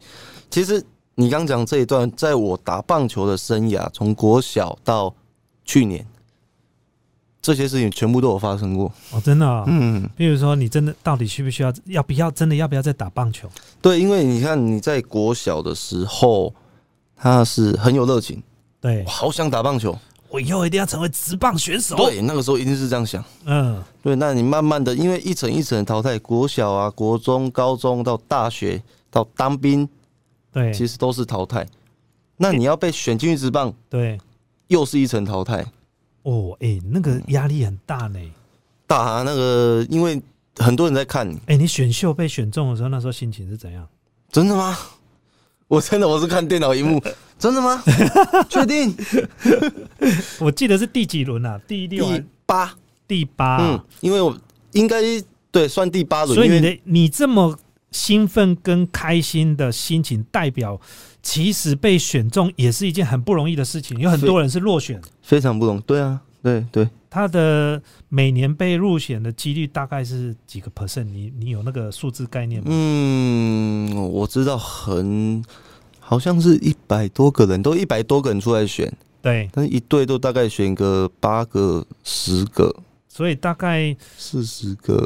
[0.49, 5.13] 其实你刚讲这一段，在我打棒球的生涯，从国小到
[5.65, 6.03] 去年，
[7.41, 8.91] 这些事情全部都有发生过。
[9.11, 13.49] 哦，真的、哦，嗯，比如说你真的到底需不需要，要不要真的要不要再打棒球？
[13.81, 16.53] 对，因为你看你在国小的时候，
[17.15, 18.41] 他是很有热情，
[18.79, 19.97] 对我好想打棒球。
[20.29, 23.21] 我以后一定要成为职棒选手。，对，那个时候一定是这样想。
[23.43, 29.89] 嗯，对，那你慢慢的，因为一层一层的淘汰，国小啊、国中、高中到大学到当兵，
[30.53, 31.67] 对，其实都是淘汰。
[32.37, 34.17] 那你要被选进去职棒，对，
[34.67, 35.65] 又是一层淘汰。
[36.23, 38.19] 哦，哎、那个压力很大呢。
[38.87, 40.21] 大啊那个，因为
[40.57, 43.87] 很多人在看你，哎、你选秀被选中的时候，那时候心情是怎样？
[44.31, 44.77] 真的吗？
[45.67, 47.01] 我真的我是看电脑荧幕，
[47.39, 47.81] 真的吗？
[48.49, 48.93] 确定？
[50.39, 51.57] 我记得是第几轮啊？
[51.65, 52.75] 第六还第八，
[53.07, 54.37] 第八、嗯，因为我
[54.73, 55.01] 应该
[55.49, 57.57] 对算第八轮，所以你的你这么
[57.91, 60.79] 兴奋跟开心的心情，代表
[61.21, 63.99] 其实被选中也是一件很不容易的事情。
[63.99, 65.81] 有很多人是落选，非常不容易。
[65.81, 71.03] 对啊，对对，他的每年被入选的几率大概是几个 percent？
[71.03, 72.69] 你你有那个数字概念吗？
[72.71, 75.43] 嗯，我知道很，
[75.99, 82.73] 好像是一百多个人，都一百多个人出来选，对，但一队都大概选个八个、十个、
[83.09, 85.05] 所以大概四十个，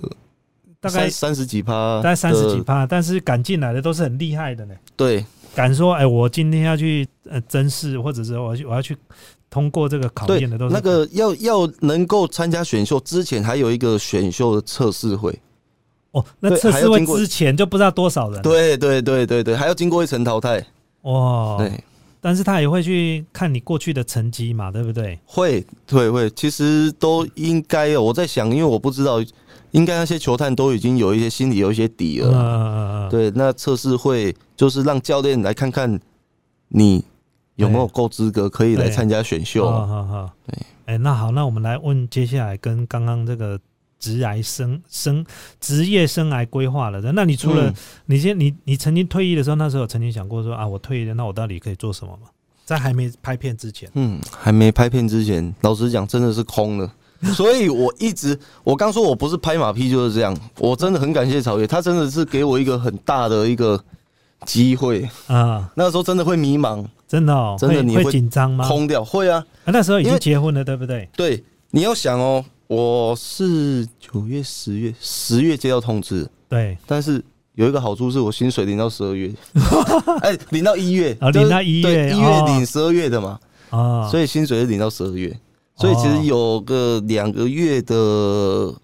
[0.86, 4.76] 大概三三十几趴，大概三十几，趴，但是敢进来的都是很厉害的呢。
[4.95, 8.95] 对敢说，哎，我今天要去呃甄试，或者是我要去我要去
[9.50, 15.38] 通过这个考对验的，都，是那个要要能够参加选秀之前，还有一个选秀的测试会，
[16.12, 20.63] 哦，那对测试会之前就不知道多少人，，对对对对对，还要经过一层淘汰，
[21.04, 21.71] 哇，对，
[22.19, 25.17] 但是他也会去看你过去的成绩嘛，对不对？
[25.26, 28.02] 会会会，其实都应该哦。
[28.02, 29.24] 我在想，因为我不知道，
[29.75, 32.39] 应该那些球探都已经有一些心里有一些底了啦。
[32.39, 35.99] 呃，对，那测试会就是让教练来看看
[36.69, 37.03] 你
[37.55, 39.69] 有没有够资格可以来对参加选秀。
[39.69, 43.59] 好好好，对，哎，那好，那我们来问接下来跟刚刚这个
[43.99, 45.25] 职涯生生
[45.59, 47.73] 职业生涯规划了的，那你除了、嗯
[48.05, 52.29] 你先你你曾经退役的时候，那时候曾经想过说啊，我退役了，那我到底可以做什么吗？
[52.63, 56.89] 在还没拍片之前，嗯，还没拍片之前，老实讲真的是空的。
[57.34, 63.82] 所以我一直，我刚说我不是拍马屁就是这样，我真的很感谢曹越，他真的是给我一个很大的一个
[64.45, 65.08] 机会。
[65.28, 68.67] 啊，那时候真的会迷茫，真的真的你会紧张吗？
[68.67, 69.43] 空掉，会啊。
[69.63, 71.10] 啊那时候已经结婚了，对不对？
[71.15, 77.23] 对，你要想哦，我是九月、十月、十月接到通知，对，但是
[77.56, 79.32] 有一个好处是我薪水领到十二月，
[80.21, 82.43] 哎，领到一月，哦领到一月对一月哦。
[82.47, 85.36] 领十二月的嘛，啊，所以薪水是领到十二月，
[85.75, 88.75] 所以其实有个两个月的。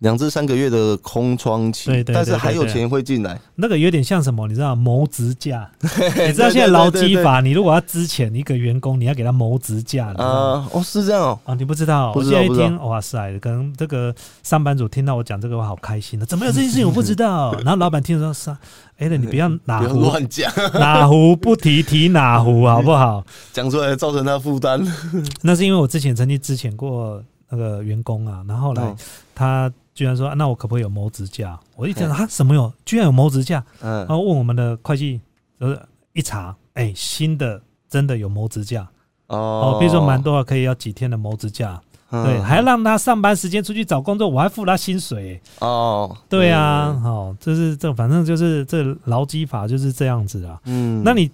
[0.00, 4.48] 两至三个月的空窗期，对对对但是还有钱会进来，那个有点像什么？
[4.48, 5.70] 你知道谋职价？
[5.80, 5.88] 你
[6.32, 10.66] 知道对现在劳基法，你如果要支遣一个员工，你要给他谋职价，你知道吗？
[10.66, 12.12] 啊，哦，是这样哦，啊，你不知道？
[12.12, 16.24] 不我现在一听，哇塞，可能这个上班族听到我讲这个，我好开心的。
[16.24, 17.52] 怎么有这件事情我不知道？
[17.62, 18.58] 然后老板听着说：“是啊，
[18.96, 23.22] 哎，那你不要哪壶乱讲， 哪壶不提提哪壶，好不好？
[23.52, 24.80] 讲出来造成他负担。
[25.42, 28.96] 那是因为我之前曾经之前过那个员工啊，然后后来嗯
[29.34, 31.60] 他居然说：啊那我可不可以有谋职价？
[31.76, 32.72] 我一听啊，什么有？
[32.86, 33.62] 居然有谋职价？
[33.82, 35.20] 嗯然，后问我们的会计，
[35.58, 35.78] 呃，
[36.14, 38.88] 一查，哎，新的真的有谋职价
[39.26, 41.78] 哦，比如说蛮多的可以要几天的谋职假，
[42.12, 50.58] 嗯对，还让他上班时间出去找工作，我还付他薪水，哦，对啊，好，就是这反正就是这劳基法就是这样子啊。
[50.64, 51.30] 嗯，那你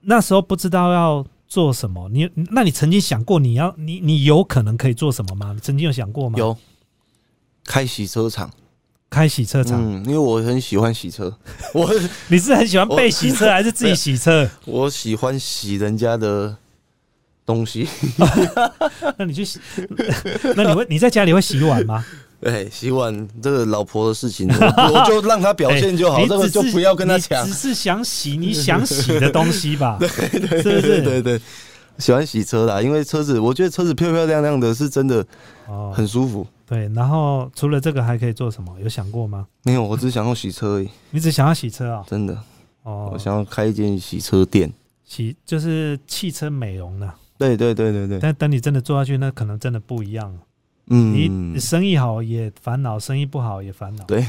[0.00, 5.52] 那时候不知道要做什么，你那你曾经想过你要你你有可能可以做什么吗？
[5.52, 6.38] 你曾经有想过吗？
[6.38, 6.56] 有
[7.70, 8.50] 开洗车场，
[9.08, 11.32] 开洗车场，嗯，因为我很喜欢洗车，
[11.72, 11.88] 我
[12.26, 14.50] 你是很喜欢被洗车 还是自己洗车？
[14.64, 16.56] 我喜欢洗人家的
[17.46, 17.86] 东西，
[19.16, 19.60] 那你去洗，
[20.56, 22.04] 那你会你在家里会洗碗吗？
[22.40, 29.96] 对，洗碗这个老婆的事情，我我就让她表现就好，哎这个就不要跟她抢，只是想洗你想洗的东西吧？
[30.00, 31.02] 对对对是？
[31.02, 31.40] 对对，
[31.98, 35.24] 喜欢洗车啦，因为车子，我觉得车子漂漂亮亮的，是真的
[35.68, 36.44] 哦，很舒服。
[36.70, 36.88] 对。
[36.94, 38.78] 然后除了这个还可以做什么？
[38.80, 39.46] 有想过吗？
[39.64, 42.42] 没有，我只想要洗车而已， 你只想要洗车啊、真的，
[42.84, 43.10] 哦？
[43.12, 44.72] 我想要开一间洗车店。
[45.04, 50.38] 洗就是汽车美容的，对对对对对，但等你真的做下去，那可能真的不一样了。
[50.90, 54.04] 嗯你，生意好也烦恼，生意不好也烦恼。
[54.06, 54.24] 对，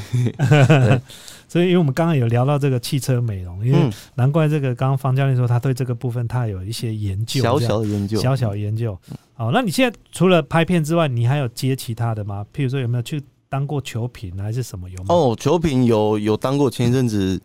[1.48, 8.98] 所以因为我们刚刚有聊到这个汽车美容，因为嗯，难怪这个刚刚方教练说他对这个部分他有一些研究，小小的研究，小小研究。
[9.34, 12.46] 好，那你现在除了拍片之外，你还有接其他的吗？
[12.54, 14.88] 譬如说有没有去当过球品还是什么？
[14.88, 15.06] 有吗？
[15.08, 17.40] 哦，球品有有当过，前一阵子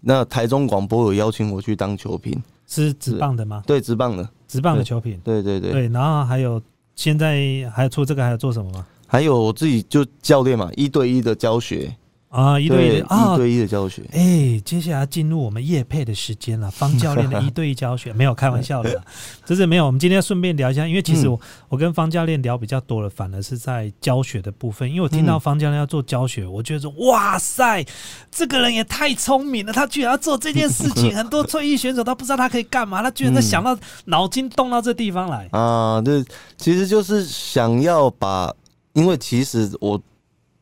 [0.00, 3.64] 那台中广播有邀请我去当球品，是直棒的吗？
[3.66, 5.20] 对，直棒的，直棒的球品。
[5.24, 6.62] 对对对，对，然后还有
[6.96, 8.86] 现在还有除了这个还要做什么吗？
[9.06, 11.94] 还有我自己就教练嘛，一对一的教学，
[12.30, 19.02] 啊，一对一的啊一，对一的教学，哎，接下来进入我们叶配的时间了，方教练的 一对一教学，没有开玩笑的啦，
[19.44, 19.84] 就是没有。
[19.84, 21.38] 我们今天顺便聊一下，因为其实我、
[21.68, 27.84] 我跟方教练聊比较多了，反而是在教学的部分，因为我听到嗯方教练要做教学，我觉得说哇塞，
[28.30, 31.10] 这个人也太聪明了，他居然要做这件事情。
[31.18, 35.48] 很多退役选手他不知道他可以干嘛，他居然在嗯想到脑筋动到这地方来。
[35.50, 36.24] 啊，对，
[36.56, 38.54] 其实就是想要把，
[38.92, 40.00] 因为其实我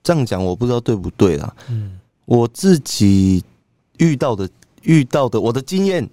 [0.02, 3.42] 这样讲，我不知道对不对啦，嗯，我自己
[3.98, 4.48] 遇到的
[4.82, 6.08] 遇到的我的经验，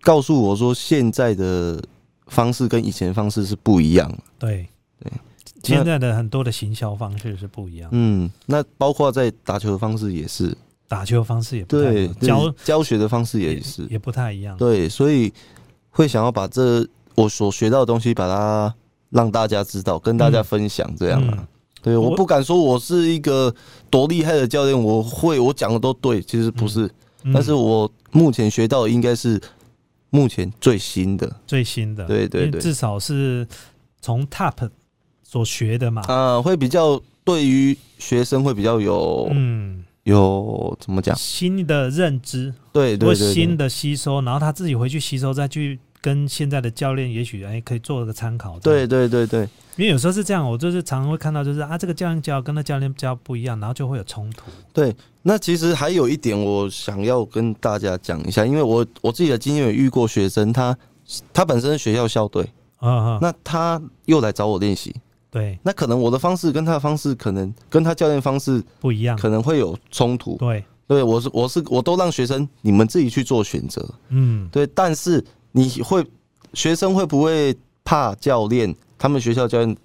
[0.00, 1.82] 告诉我说现在的
[2.26, 4.10] 方式跟以前的方式是不一样。
[4.10, 4.18] 的。
[4.38, 4.68] 对。
[5.00, 5.12] 对，
[5.62, 10.56] 现在的很多的行销方式是不一样，嗯，那包括在打球的方式也是，
[10.86, 14.56] 打球方式也不太一对，教教教学的方式也是，也不太一样。
[14.56, 15.32] 对，所以
[15.90, 18.72] 会想要把这我所学到的东西，把它
[19.10, 21.34] 让大家知道，跟大家分享，这样啊。
[21.38, 21.46] 嗯
[21.82, 23.54] 对，我我不敢说我是一个
[23.88, 26.90] 多厉害的教练，我会我讲的都对，其实不是，
[27.24, 29.40] 嗯但是我目前学到的应该是
[30.10, 33.46] 目前最新的最新的，对对对至少是
[34.00, 34.70] 从 Top
[35.22, 36.02] 所学的嘛。
[36.08, 41.14] 啊，会比较对于学生会比较有、嗯，有怎么讲？
[41.16, 48.58] 新的认知对对新的吸收，然后他自己回去吸收，再去跟现在的教练，也许哎可以做个参考。
[48.60, 49.42] 对，对对对
[49.76, 54.50] 因为有时候是这样，我就是常常会看到，就是啊，这个教练教跟那教练教不一样，然后就会有冲突。
[54.72, 54.94] 对。
[55.22, 60.74] 那其实还有一点，我想要跟大家讲一下，因为我我自己的经验有遇过学生，他
[61.34, 64.94] 他本身是学校校队，啊啊，那他又来找我练习，
[65.30, 69.18] 对，那可能我的方式跟他的方式，可能跟他教练方式不一样。
[69.18, 70.36] 可能会有冲突。
[70.38, 73.86] 对，对我是我是我都让学生你们自己去做选择。
[74.08, 75.22] 嗯，对，但是
[75.58, 76.04] 你会
[76.54, 78.74] 学生会不会怕教练？
[78.96, 79.76] 他们学校教练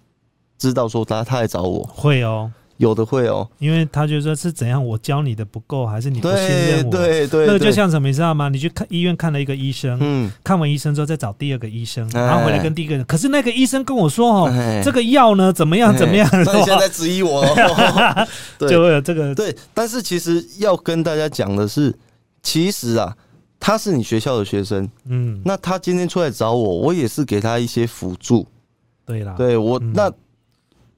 [0.57, 3.47] 知道说他他来找我，会哦，有的会哦。
[3.59, 6.91] 因为他觉得是怎样，我教你的不够，还是你不信对任我？
[6.91, 8.49] 对对，那个就对像什么，你知道吗？
[8.49, 13.05] 你去看医院看了一个医生，嗯，看完医生之后再找第二个医生，哎然后回来跟第一个人。
[13.05, 17.45] 可是那个医生跟我说哦，哎这个药呢怎么样怎么样，哎那你现在质疑我
[18.59, 21.95] 就会有这个对，但是其实要跟大家讲的是，
[22.41, 23.15] 其实啊，
[23.65, 28.45] 他是你学校的学生，嗯，那他今天出来找我，我也是给他一些辅助。
[29.05, 29.93] 对啦，对我、嗯。
[29.93, 30.11] 那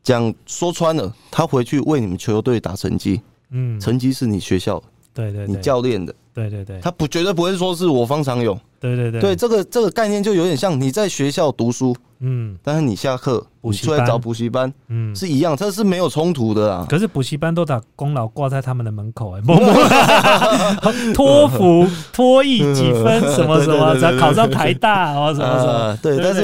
[0.01, 4.81] 讲说穿了，他回去为你们球队打成绩，嗯，成绩是你学校
[5.13, 8.59] 对对你，教练的，对对对，他不绝对不会说是我方长勇。
[8.85, 9.21] 对对对。
[9.21, 12.57] 对，这个这个概念就有点像你在学校读书，嗯。
[12.63, 13.95] 但是你下课补习班。
[13.95, 15.15] 你出来找补习班嗯。
[15.15, 16.85] 是一样，这是没有冲突的啊。
[16.89, 19.41] 可是补习班都把功劳挂在他们的门口 哎、
[21.13, 26.43] 托福、托译几分什么什么， 对对对对才考上台大哦什么什么，啊，对，但是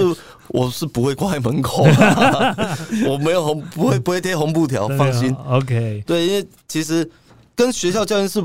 [0.50, 2.68] 我是不会挂在门口的，
[3.08, 5.36] 我没有红，不会不会贴红布条，放心。
[5.48, 7.10] OK，对，因为其实
[7.56, 8.42] 跟学校教练是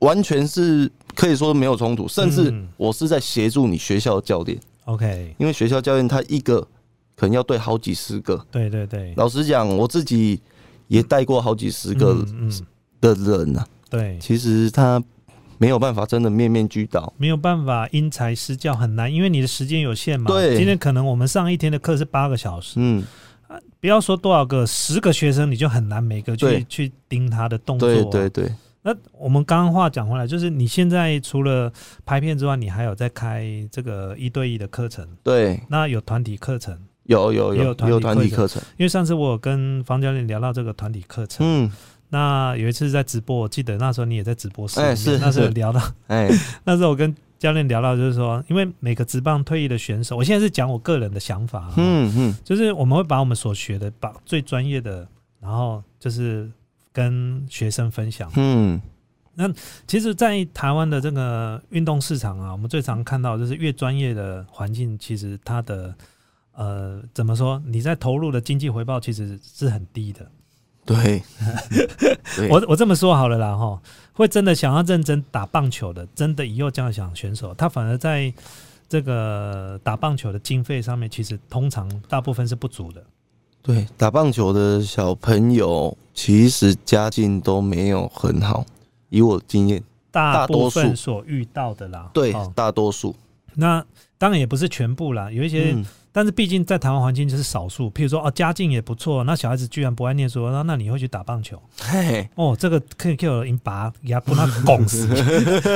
[0.00, 2.68] 完全是可以说没有冲突，甚至嗯。
[2.76, 6.60] 我是在协助你学校的教练，OK，因为学校教练他一个
[7.14, 8.44] 可能要对好几十个。
[8.50, 10.40] 对对对，老实讲，我自己
[10.88, 12.24] 也带过好几十个
[13.00, 15.02] 的人啊，对，其实他
[15.58, 17.10] 没有办法真的面面俱到。
[17.16, 20.30] 没有办法因材施教，很难，因为你的时间有限嘛。
[20.30, 20.56] 对。
[20.56, 23.02] 今天可能我们上一天的课是八个小时，嗯，
[23.80, 28.28] 不要说多少个，十个学生你就很难每个去去盯他的动作、对对。
[28.28, 28.52] 对，
[28.86, 31.72] 那我们刚刚话讲回来，就是你现在除了
[32.04, 36.78] 拍片之外，你还有在开这个一对一的课程，对，那有团体课程。
[37.02, 41.70] 有有有也有团体课课程，因为上次我有跟方教练聊到这个团体课程，嗯，
[42.10, 46.28] 那有一次在直播，我记得那时候你也在直播室是那时候聊到，哎，
[46.64, 55.06] 那时候我跟教练聊到，就是说，因为每个职棒退役的选手，我现在是讲我个人的想法，嗯，嗯嗯，就是我们会把我们所学的，把最专业的，
[55.40, 56.50] 然后就是
[56.96, 58.32] 跟学生分享。
[58.36, 58.80] 嗯，
[59.34, 59.52] 那
[59.86, 65.94] 其实，在台湾的这个运动市场啊，我们最常看到就是越专业的环境，其实它的
[66.54, 70.26] 呃怎么说，你在投入的经济回报其实是很低的。
[70.86, 71.22] 对，
[72.34, 73.78] 对我我这么说好了啦哈，
[74.14, 78.32] 会真的想要认真打棒球的，真的以后这样想选手，他反而在
[78.88, 83.04] 这个打棒球的经费上面，其实通常大部分是不足的。
[83.66, 88.64] 对，打棒球的小朋友其实家境都没有很好，
[89.08, 90.94] 以我的经验，大多数。
[90.94, 93.12] 所遇到的啦，对哦，大多数，
[93.56, 93.84] 那
[94.18, 95.84] 当然也不是全部啦，有一些，嗯，
[96.16, 97.90] 但是毕竟在台湾环境就是少数。
[97.90, 101.60] 譬如说，哦，家境也不错，那小孩子居然不爱念书，那那你会去打棒球？
[101.78, 105.06] 嘿，哦，这个可以给我赢把牙跟他拱死，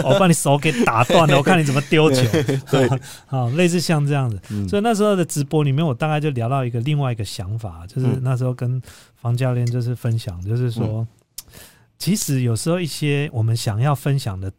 [0.02, 2.22] 我 把你手给打断了，我看你怎么丢球。
[2.70, 2.88] 对，
[3.26, 4.40] 好， 类似像这样子。
[4.48, 8.80] 嗯所以那时候的直播里面，我大概就聊到一个另外一个想法，就是嗯那时候跟
[9.16, 11.06] 房教练就是分享，就是说，
[11.98, 14.50] 其实有时候一些我们想要分享的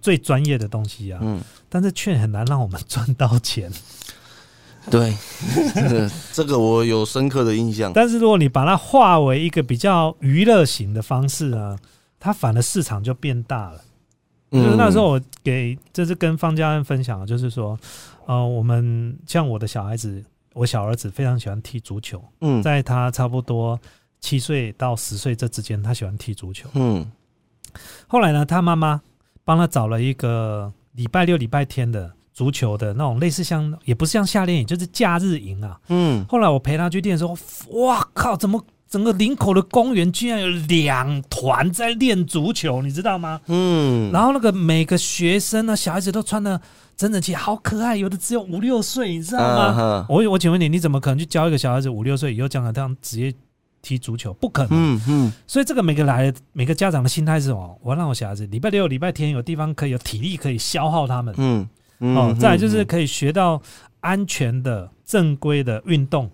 [0.00, 3.70] 最专业的东西啊，嗯，但是却很难让我们赚到钱。
[4.90, 5.14] 对，
[5.74, 11.76] 这 个这个我有深刻的印象，但是如果你把它化为一个比较娱乐型的方式呢，
[12.18, 13.82] 它反而市场就变大了。
[14.50, 17.78] 就是那时候我给，这是跟方家恩分享，就是说，
[18.24, 20.24] 呃，我们像我的小孩子，
[20.54, 22.62] 我小儿子非常喜欢踢足球，嗯，嗯。
[22.62, 23.78] 在他差不多
[24.20, 26.66] 七岁到十岁这之间，他喜欢踢足球。
[26.72, 27.12] 嗯。
[28.06, 29.02] 后来呢，他妈妈
[29.44, 35.76] 帮他找了一个礼拜六、礼拜天的足球的那种类似像，也不是像夏令营，就是假日营啊。
[35.88, 37.36] 嗯，后来我陪他去练的时候，
[37.80, 43.40] 哇靠，怎么整个林口的公园居然有两团在练足球，你知道吗？
[43.48, 46.60] 嗯，然后那个每个学生呢，小孩子都穿的
[46.96, 49.74] 整整齐，好可爱，有的只有五六岁，你知道吗？
[49.74, 50.06] 吗？
[50.08, 53.34] 我我请问你，你怎么可能去教一个小孩子五六岁以后将来这样职业
[53.82, 54.32] 踢足球？
[54.34, 54.70] 不可能。
[54.70, 57.76] 嗯嗯所以这个每个来的每个家长的心态是什么？
[57.82, 61.34] 我要让我小孩子礼拜六、礼拜天有地方可以有体力可以消耗他们。
[61.36, 61.68] 嗯
[62.00, 63.60] 嗯，哦，再来就是嗯可以学到
[64.00, 66.30] 安全的、正规的运动。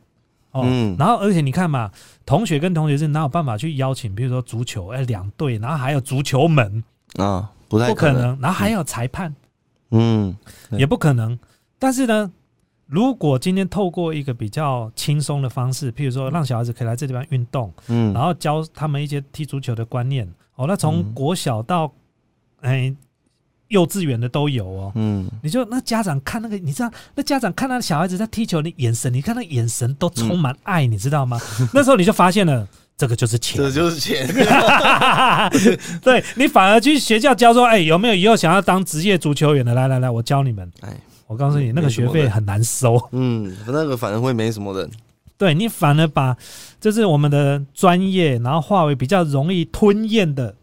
[0.53, 0.63] 哦。
[0.65, 1.91] 嗯然后而且你看嘛，
[2.25, 6.83] 同学跟同学是哪有办法去邀请，比如说足球，哎，两队，然后还有足球门，
[7.17, 8.39] 啊，不太不可能。
[8.41, 9.35] 然后还有裁判，
[9.91, 10.37] 嗯，
[10.73, 11.39] 也不可能。
[11.79, 12.31] 但是呢，
[12.87, 21.93] 如果今天透过一个比较轻松的方式，譬如说让小孩子可以来这地方运动，嗯，然后教他们一些踢足球的观念，哦，那从嗯国小到
[22.61, 22.95] 哎
[23.75, 24.93] 幼稚园的都有哦。
[24.95, 31.41] 嗯，你就那家长看那个，你知道那家长看那小孩子在踢球的眼神，你看那眼神都充满爱，你知道吗？
[31.75, 32.67] 那时候你就发现了，
[32.97, 33.71] 这个就是钱这。
[33.71, 34.27] 就是钱。
[36.01, 39.75] 对你反而去学校教说，哎、有没有以后想要当职业足球员的？
[39.75, 40.71] 来来来，我教你们。
[40.81, 40.97] 哎，
[41.27, 43.01] 我告诉你，那个学费很难收。
[43.11, 44.89] 嗯，那个反而会没什么人。
[45.37, 46.37] 对你反而把
[46.81, 50.55] 就是我们的专业，然后化为比较容易吞咽的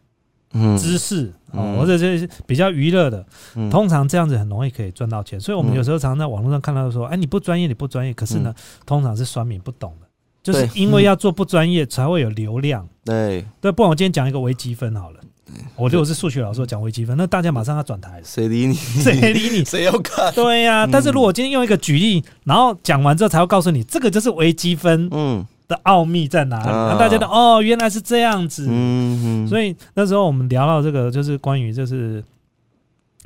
[0.54, 3.26] 嗯，知识，哦，嗯或者是比较娱乐的，
[3.56, 5.40] 嗯通常这样子很容易可以赚到钱。
[5.40, 8.54] 所以我们嗯有时候常常在网络上看到说，哎，你不专业，你不专业，可是呢，
[8.86, 10.08] 通常是酸民不懂的，
[10.44, 12.88] 就是因为要做不专业才会有流量。
[13.04, 15.20] 对，对，不然我今天讲一个微积分好了。
[15.76, 18.74] 我如果是数学老师我讲微积分，那大家马上要转台，谁理你？
[19.04, 19.66] 谁理你？
[19.66, 20.34] 谁要看？
[20.34, 26.98] 对呀、但是如果今天用一个举例，然后讲完之后才会告诉你，这个就是微积分嗯的奥秘在哪里，啊。
[27.00, 28.68] 大家的哦，原来是这样子。
[28.70, 32.24] 嗯嗯，所以那时候我们聊到这个，就是关于就是，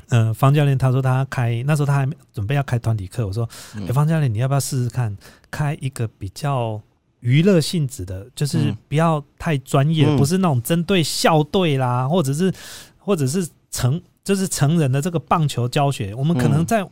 [0.09, 3.43] 嗯、方教练他说他开那时候他还没准备要开团体课，我说，
[3.75, 5.15] 哎、嗯方教练你要不要试试看
[5.49, 6.79] 开一个比较
[7.21, 8.77] 娱乐性质的，就是嗯。
[8.87, 10.15] 不要太专业，嗯。
[10.15, 12.53] 不是那种针对校队啦，或者是
[12.99, 16.65] 或者是成就是成人的这个棒球教学，我们可能嗯。
[16.65, 16.87] 在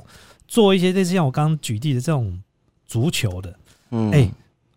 [0.48, 2.42] 做一些类似像我刚刚举例的这种
[2.88, 3.56] 足球的，
[3.92, 4.12] 嗯。
[4.12, 4.32] 哎、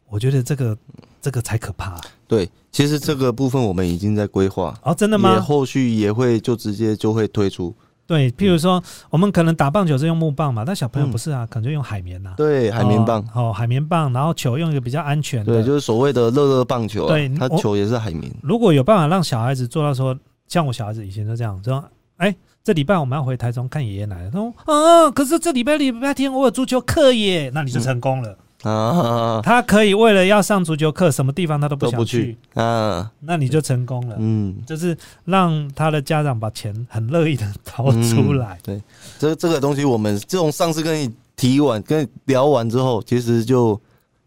[0.08, 0.76] 我觉得这个
[1.20, 5.40] 这个才可怕对，其实这个部分我们已经在规划，哦，真的也吗？
[5.40, 7.74] 后续也会就直接就会推出。
[8.06, 8.80] 对，譬如说，
[9.10, 15.52] 我们可能打棒球是用木棒嘛，但小朋友嗯不是啊，可能就用海绵呐、对，海绵棒，哦，哦海绵棒，然后球用一个比较安全的。
[15.52, 18.32] 对，就是所谓的乐乐棒球啊，对它球也是海绵。
[18.42, 21.84] 如果有办法让小孩子做到说，像我小孩子以前就这样说，
[22.18, 22.32] 哎，
[22.62, 28.38] 这礼拜我们要回台中看爷爷奶奶，他说啊，可是这礼拜礼拜天我有足球课耶，那你就成功了。
[28.68, 32.36] 啊，他可以为了要上足球课，什么地方他都不想去。
[32.54, 34.16] 啊，那你就成功了。
[34.18, 38.58] 嗯，就是让他的家长把钱很乐意的掏出来。
[38.62, 38.82] 对，
[39.18, 43.80] 这这个东西我们这种上次跟你提完、跟你聊完之后，其实就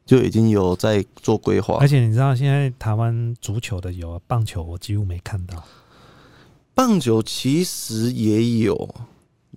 [0.06, 1.78] 就已经有在做规划。
[1.82, 1.88] 而。
[1.88, 5.62] 且你知道，现在台湾足球的有，棒球我几乎没看到，
[6.74, 8.90] 棒球其实也有，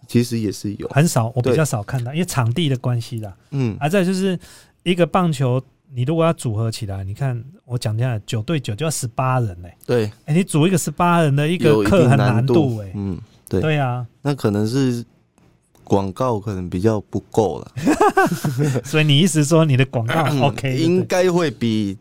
[0.09, 3.33] 其实也是有，很少，我比较少看到，因为场地的关系啦。
[3.51, 4.39] 嗯，啊再就是
[4.83, 5.63] 一个棒球，
[5.95, 12.55] 你如果要组合起来，你看我讲一下九对九就要十八人嘞、对，哎、你组一个十八人的一个课很难度。
[12.55, 13.19] 度哎、嗯，
[13.49, 13.61] 对。
[13.61, 15.05] 对啊，那可能是
[15.85, 17.73] 广告可能比较不够了，
[18.85, 20.77] 所以你意思说你的广告 OK？
[20.77, 21.97] 应该会比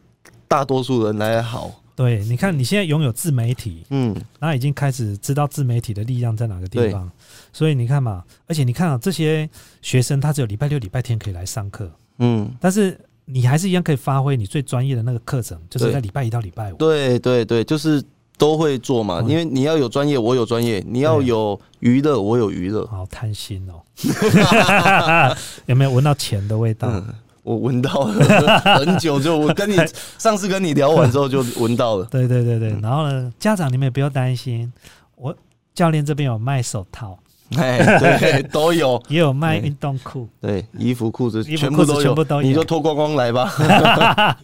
[0.47, 1.71] 大多数人来得好。
[1.93, 7.11] 对，你看你现在拥有自媒体，嗯，然后已经开始知道自媒体的力量在哪个地方，
[7.53, 9.47] 所以你看嘛，而且你看啊，这些
[9.81, 16.75] 学生他只有礼拜六、礼拜天可以来上课，嗯，但是你还是一样可以发挥你最专业的那个课程，就是在礼拜一到礼拜五。
[16.77, 18.03] 对对对，就是
[18.37, 22.85] 都会做嘛，嗯因为你要有专业，我有专业；你要有娱乐，我有娱乐。
[22.87, 23.81] 好贪心哦，
[25.67, 26.87] 有没有闻到钱的味道？
[26.89, 27.05] 嗯，
[27.43, 29.75] 我闻到了很久，就我跟你
[30.17, 32.05] 上次跟你聊完之后就闻到了。
[32.05, 34.71] 对对对对，嗯然后呢，家长你们也不要担心，
[35.15, 35.35] 我
[35.73, 37.17] 教练这边有卖手套，
[37.57, 39.01] 哎，对，都有。
[39.09, 43.53] 也有卖对运动裤，对，衣服、裤子全部都有，全部都有你就脱光光来吧。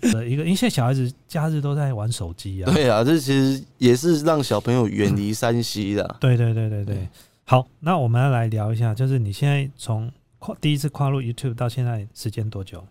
[0.01, 2.71] 呃一个，因为现在小孩子假日都在玩手机啊。
[2.73, 6.17] 对啊，这其实也是让小朋友远离山西的。
[6.19, 7.07] 对对对对对对。
[7.45, 12.83] 好，那我们要来聊一下，就是你现在从跨第一次跨入 YouTube 到现在时间多久？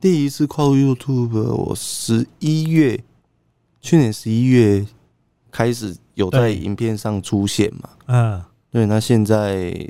[0.00, 2.98] 第一次跨入 YouTube，我十一月，
[3.80, 4.84] 去年十一月
[5.52, 7.88] 开始有在影片上出现嘛。
[8.06, 8.42] 嗯，
[8.72, 9.88] 对，那现在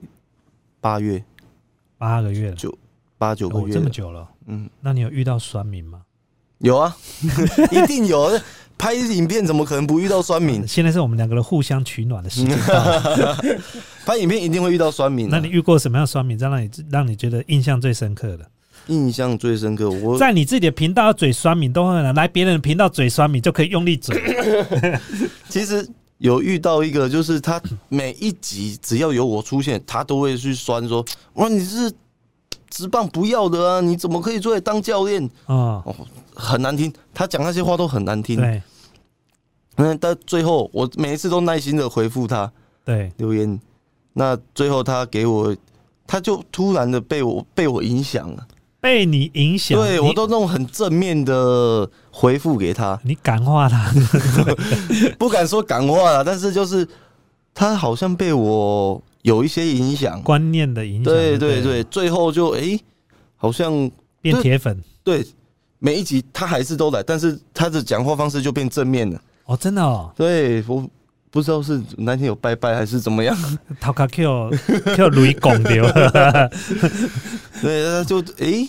[0.80, 1.22] 八月
[1.97, 2.76] 八个月了，九
[3.16, 4.28] 八九个哦，月了，这么久了。
[4.47, 6.03] 嗯，那你有遇到酸民吗？
[6.59, 6.97] 有啊，
[7.70, 8.39] 一定有。
[8.78, 10.66] 拍影片怎么可能不遇到酸民？
[10.66, 13.37] 现在是我们两个人互相取暖的时间到了。
[14.05, 15.28] 拍影片一定会遇到酸民、啊。
[15.30, 18.51] 那你遇过什么样的酸民，让你让你觉得印象最深刻的？
[18.89, 24.20] 印象最深刻，我在你自己的频道嘴酸民都会来别人的频道嘴酸民，就可以用力嘴。
[25.49, 25.89] 其实
[26.23, 31.05] 有遇到一个，就是他每一集只要有我出现，他都会去酸说
[31.35, 31.93] ：“哇，你是
[32.70, 35.83] 直棒不要的啊，你怎么可以出来当教练？”哦，
[36.33, 38.37] 很难听，他讲那些话都很难听。
[38.37, 38.62] 对
[39.77, 42.51] 那，但最后我每一次都耐心的回复他
[42.85, 43.61] 对，留言，
[44.12, 45.57] 那最后他给我，
[46.07, 48.47] 他就突然的被我被我影响了。
[48.81, 53.90] 被你影响，你对我都那种很正面的回复给他，你感化他，
[55.18, 56.86] 不敢说感化了，但是就是
[57.54, 61.82] 他好像被我有一些影响，观念的影响，对对不对。
[61.82, 62.78] 对，最后就诶，
[63.36, 63.90] 好像
[64.20, 64.78] 变铁粉。
[65.02, 65.26] 对
[65.78, 69.20] 每一集他还是都来，但是他的讲话方式就变正面了。
[69.46, 70.86] 哦，真的哦，对，我
[71.30, 73.34] 不知道是那天有拜拜还是怎么样，
[73.80, 74.50] 头壳 Q
[74.94, 75.90] Q 雷拱掉，
[77.62, 78.68] 对，他就诶，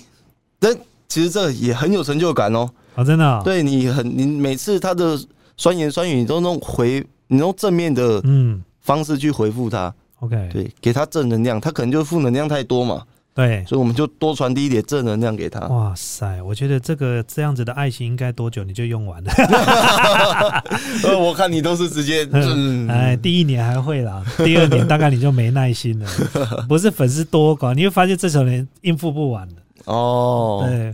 [0.59, 0.73] 但
[1.09, 2.69] 其实这也很有成就感哦。
[2.95, 5.19] 哦，真的哦，对你很，你每次他的
[5.57, 8.63] 酸言酸语，你都用回，你用正面的嗯。
[8.83, 15.61] 方式去回复他，，OK，对，给他正能量，他可能就负能量太多嘛，对，所以我们就多传递一点正能量给他。
[15.67, 19.31] 哇塞，我觉得这个这样子的爱心应该多久你就用完了？
[21.05, 26.07] 呃，我看你都是直接，嗯，哎，第一年还会啦，第二年大概你就没耐心了，
[26.67, 29.55] 不是粉丝多寡，你会发现这种人应付不完的。
[29.85, 30.93] 哦，对，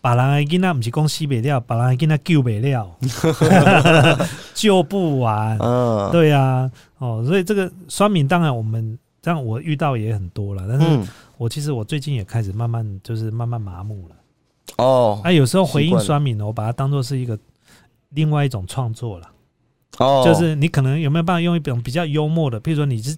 [0.00, 2.90] 把人的囡仔不是讲死不了，把人的囡仔救不了，
[4.54, 5.58] 救不完。
[5.58, 11.06] 嗯，对呀、哦，所以这个酸敏当然我们这样我遇到也很多了，但是嗯，
[11.36, 14.16] 我其实我最近也开始慢慢就是慢慢麻木了。
[14.78, 17.38] 哦，啊，有时候回应酸敏呢，我把它当做是一个
[18.10, 19.28] 另外一种创作了。
[19.98, 23.14] 哦，就是你可能有没有办法用一种比较幽默的，譬如说你是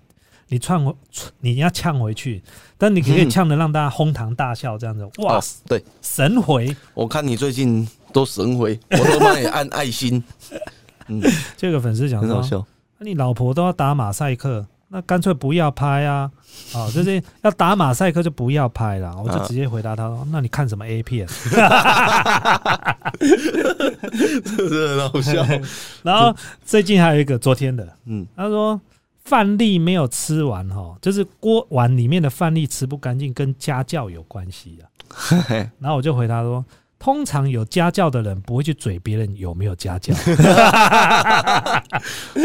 [0.48, 0.94] 你串回
[1.40, 2.42] 你要呛回去，
[2.78, 6.74] 但你可以嗯呛的让大家哄堂大笑这样子，哇，哦，对，神回！
[6.94, 10.22] 我看你最近都神回， 我都帮你按爱心，
[11.08, 11.20] 嗯，
[11.56, 12.64] 这个粉丝讲说，很好笑。
[12.98, 16.30] 那你老婆都要打马赛克，那干脆不要拍啊！
[16.72, 19.12] 哦， 就是要打马赛克就不要拍了。
[19.20, 21.26] 我就啊直接回答他说：“那你看什么 A 片
[24.44, 25.44] 这是很好笑。？”
[26.04, 26.32] 然后
[26.64, 28.80] 最近还有一个昨天的，嗯，他说
[29.24, 34.84] 饭粒没有吃完哈，就是锅碗里面的饭粒吃不干净，跟家教有关系啊。
[35.08, 36.64] 嘿 然后我就回答说。
[36.96, 41.82] 通常有家教的人不会去嘴别人有没有家教， 哇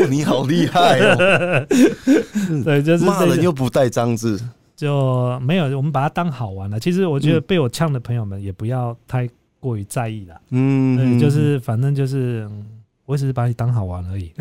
[0.10, 1.16] 你好厉害哦！
[2.66, 4.38] 对，就是骂人又不带脏字，
[4.76, 6.78] 就没有，我们把它当好玩了。
[6.78, 9.30] 其实我觉得嗯被我呛的朋友们也不要太
[9.62, 10.36] 过于在意了。
[10.50, 12.66] 嗯，对，就是反正就是，嗯
[13.10, 14.32] 我只是把你当好玩而已。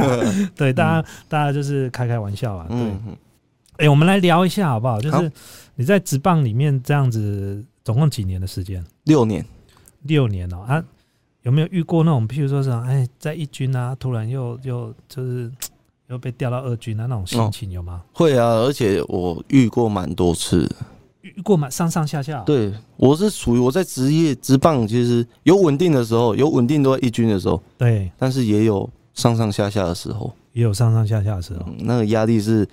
[0.56, 2.66] 对，大家大家就是开开玩笑啊。
[2.66, 2.78] 对，
[3.76, 4.98] 哎，我们来聊一下好不好？
[4.98, 5.30] 就是
[5.74, 8.82] 你在职棒里面这样子，总共几年的时间？
[9.04, 9.44] 六年，
[10.04, 10.82] 六年哦啊，
[11.42, 15.52] 有没有遇过那种，譬如说是哎，在一军啊，突然又又就是
[16.06, 18.02] 又被调到二军啊那种哦心情有吗？
[18.14, 20.66] 会啊，而且我遇过蛮多次。
[21.36, 21.68] 遇过嘛？
[21.68, 22.42] 上上下下哦？
[22.46, 30.32] 对，我是属于我在职业职棒，其实有稳定的时候，有稳定都在一军的时候，对，但是也有上上下下的时候。
[30.52, 31.60] 也有上上下下的时候。
[31.66, 32.66] 嗯，那个压力是，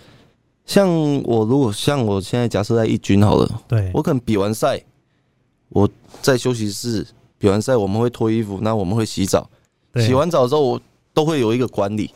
[0.66, 0.88] 像
[1.24, 4.82] 我如果像我现在假设在一军好了，对，我可能比完赛，
[5.68, 5.90] 我
[6.22, 7.06] 在休息室
[7.38, 9.50] 比完赛，我们会脱衣服，那我们会洗澡，
[9.96, 10.82] 洗完澡之后，我
[11.14, 12.14] 都会有一个管理，管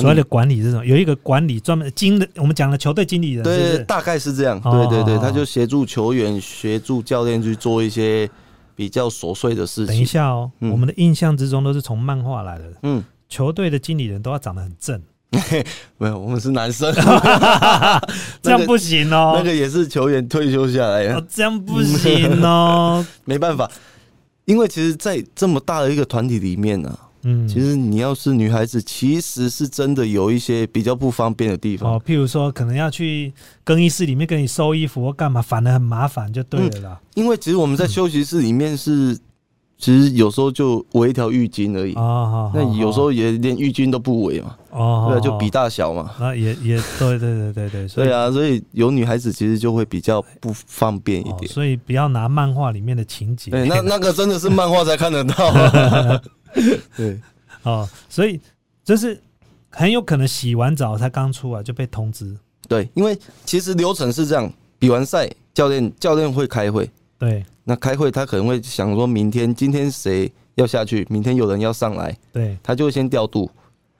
[0.00, 8.28] 所谓的，管理这种，有一个管理专门经的，我们讲的球队经理人，对，大概是这样，哦对对对，哦他就协助球员、协助教练去做一些
[8.74, 9.86] 比较琐碎的事情。
[9.88, 10.04] 等一。
[10.04, 10.70] 下哦，嗯。
[10.70, 15.00] 我们的印象之中都是从漫画来的，嗯，球队的经理人都要长得很正，
[15.98, 16.92] 没有，我们是男生，
[18.42, 19.34] 这样不行哦。
[19.38, 21.04] 那个也是球员退休下来。
[21.04, 23.04] 的，，哦这样不行哦。
[23.24, 23.70] 没办法，
[24.44, 31.94] 因为其实，在这么大的一个团体里面呢、嗯，其实你要是女孩子，其实是真的有一些比较不方便的地方。
[31.94, 37.00] 哦，譬如说可能要去更衣室里面给你收衣服或干嘛，反而很麻烦，就对了啦。
[37.14, 39.16] 因为其实我们在休息室里面是，
[39.78, 41.94] 其实有时候就围一条浴巾而已。
[41.94, 46.04] 哦，那好有时候也连浴巾都不围嘛，哦，对啊，就比，大小嘛。
[46.04, 51.52] 好那也也对对对对对，对啊，所以有女孩子其实就会比较不方便一哦，点。
[51.52, 53.52] 所以不要拿漫画里面的情节。
[53.52, 56.20] 对，那那个真的是漫画才看得到啊。
[56.96, 57.20] 对，
[57.62, 58.40] 哦，所以
[58.84, 59.20] 就是
[59.70, 62.36] 很有可能洗完澡才刚出来就被通知。
[62.68, 66.88] 对，因为其实流程是这样：比完赛，教练教练会开会，
[67.18, 73.50] 对那开会他可能会想说明天今天谁要下去，明天有人要上来，对，他就会先调度。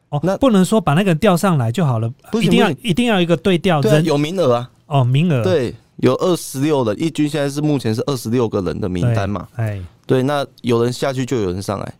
[0.09, 4.71] 哦，那不能说把那个人调上来就好了，不一定要一定要一个对调对有名额啊。
[4.87, 9.49] 哦名额对，有二十六人，一军现在是目前是二十六个人的名单嘛。
[9.57, 11.95] 哎，对，那有人下去就有人上来，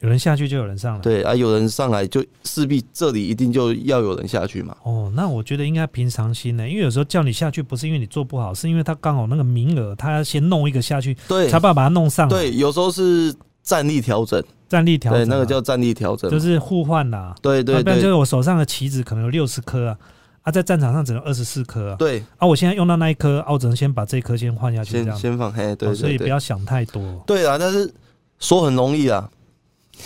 [0.00, 1.00] 有人下去就有人上来。
[1.00, 4.74] 对啊，有人上来就势必这里一定就要有人下去嘛。
[4.82, 12.36] 哦，那我觉得应该平常心呢，因为有时候叫你下去不是因为你做不好，是因为他刚好那个名额，他要先弄一个下去，对才办法把它弄上来。
[12.36, 16.30] 对，有时候是战力调整，战力调整那个叫战力调整。
[16.30, 17.34] 就是互换啦。
[17.42, 19.98] 对对然就是我手上的棋子可能有六十颗啊，
[20.42, 27.22] 啊啊，在战场上只能二十四颗啊，对，啊，我现在用到那一颗，啊，我只能先把这一颗先换下去，先先放，黑，对哦所以不要想太多。
[27.26, 27.92] 对啊，但是
[28.38, 29.30] 说很容易啊，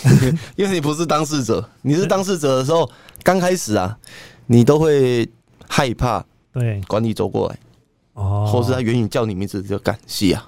[0.55, 2.89] 因为你不是当事者，你是当事者的时候，
[3.23, 3.97] 刚开始啊，
[4.47, 5.27] 你都会
[5.67, 6.23] 害怕
[6.53, 7.57] 对，管理走过来，
[8.13, 10.47] 哦，或是他远远叫你名字就干是啊。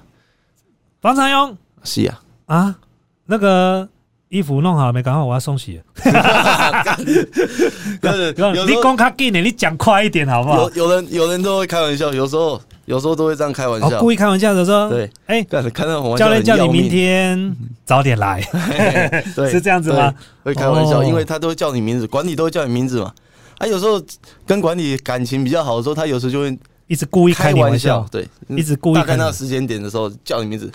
[1.00, 2.74] 方长勇是啊，啊，
[3.26, 3.88] 那个
[4.28, 5.00] 衣服弄好了没？
[5.02, 6.16] 赶快我要送洗你 时
[8.74, 10.68] 候讲较紧的，你讲快一点好不好？
[10.70, 10.74] 有？
[10.74, 18.40] 有人有人都会开玩笑，有时候有时候都会这样开玩哦，笑故，意开玩笑的说，对，哎，看看到玩笑教练叫你明天早点来，
[19.36, 19.50] 对。
[19.50, 20.10] 是这样子吗？
[20.42, 21.04] 对会开玩笑，哦。
[21.04, 23.12] 因为他都会叫你名字，管理都会叫你名字嘛。
[23.58, 24.00] 啊，有时候
[24.46, 30.72] 跟管理感情比较好的时候，他有时就会一直故意开玩笑，，对，一直故意大概那个时间点的时候叫你名字。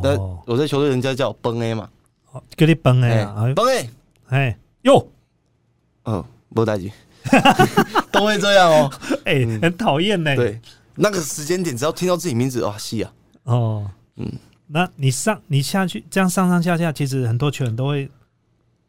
[0.00, 1.88] 那哦，我在球队，人家叫崩 A 嘛，
[2.30, 3.90] 哦叫你崩哎哎呀，哎崩 A，
[4.28, 5.06] 哎哟，
[6.04, 6.90] 嗯，不带劲，
[8.10, 8.92] 都会这样哦。
[9.24, 10.34] 哎，很讨厌呢。
[10.36, 10.60] 对，
[10.96, 13.12] 那个时间点，只要听到自己名字，哇，是啊，
[13.44, 14.32] 哦，嗯嗯，
[14.68, 18.10] 那你上你下去这样上上下下，其实很多球员都会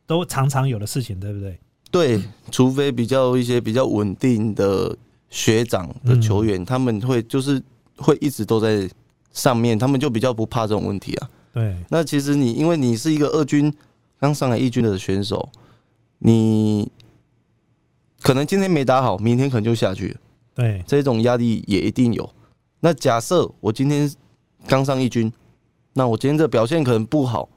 [0.06, 1.60] 都常常有的事情，对不对？
[1.92, 2.22] 对，
[2.52, 4.96] 除非比较一些比较稳定的
[5.30, 7.62] 学长的球员，他们会就是
[7.98, 8.90] 会一直都在
[9.32, 11.30] 上面，他们就比较不怕这种问题啊。
[11.54, 13.72] 对，那其实你因为你是一个二军
[14.20, 15.48] 刚上来一军的选手，
[16.18, 16.92] 你
[18.24, 20.08] 可能今天没打好，明天可能就下去。
[20.08, 20.16] 了，
[20.56, 22.28] 对，这种压力也一定有。
[22.80, 24.12] 那假设我今天
[24.68, 25.32] 刚上一军，
[25.94, 27.48] 那我今天这表现可能不好，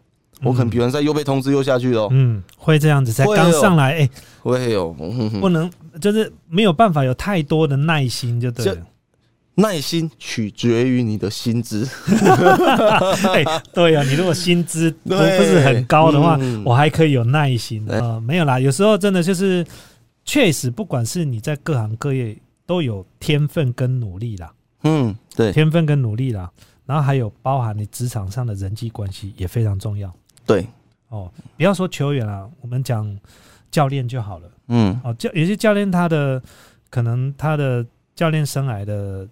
[0.43, 4.11] 我可能比完赛又被通知又下去了哦，嗯，会这样子，才刚上来，哎，
[4.43, 4.93] 会有、
[5.41, 8.67] 不能就是没有办法有太多的耐心，就对。
[8.67, 8.77] 了。
[9.59, 11.89] 耐心取决于你的薪资。
[13.33, 13.43] 哎，
[13.73, 16.63] 对呀、啊，你如果薪资不不是很高的话，嗯。
[16.63, 17.83] 我还可以有耐心。
[17.87, 17.99] 对。
[17.99, 19.65] 啊、呃没有啦，有时候真的就是，
[20.27, 24.53] 确实不管是你在各行各业都有天分跟努力啦，
[24.83, 26.51] 嗯，对天分跟努力啦，
[26.85, 30.13] 然后还有包含你职场上的人际关系也非常重要
[30.45, 30.67] 对，
[31.09, 31.33] 哦。
[31.57, 33.19] 不要说球员啊，我们讲
[33.71, 35.15] 教练就好了嗯哦。
[35.15, 36.43] 教有些教练他的
[36.91, 39.29] 可能他的教练生涯的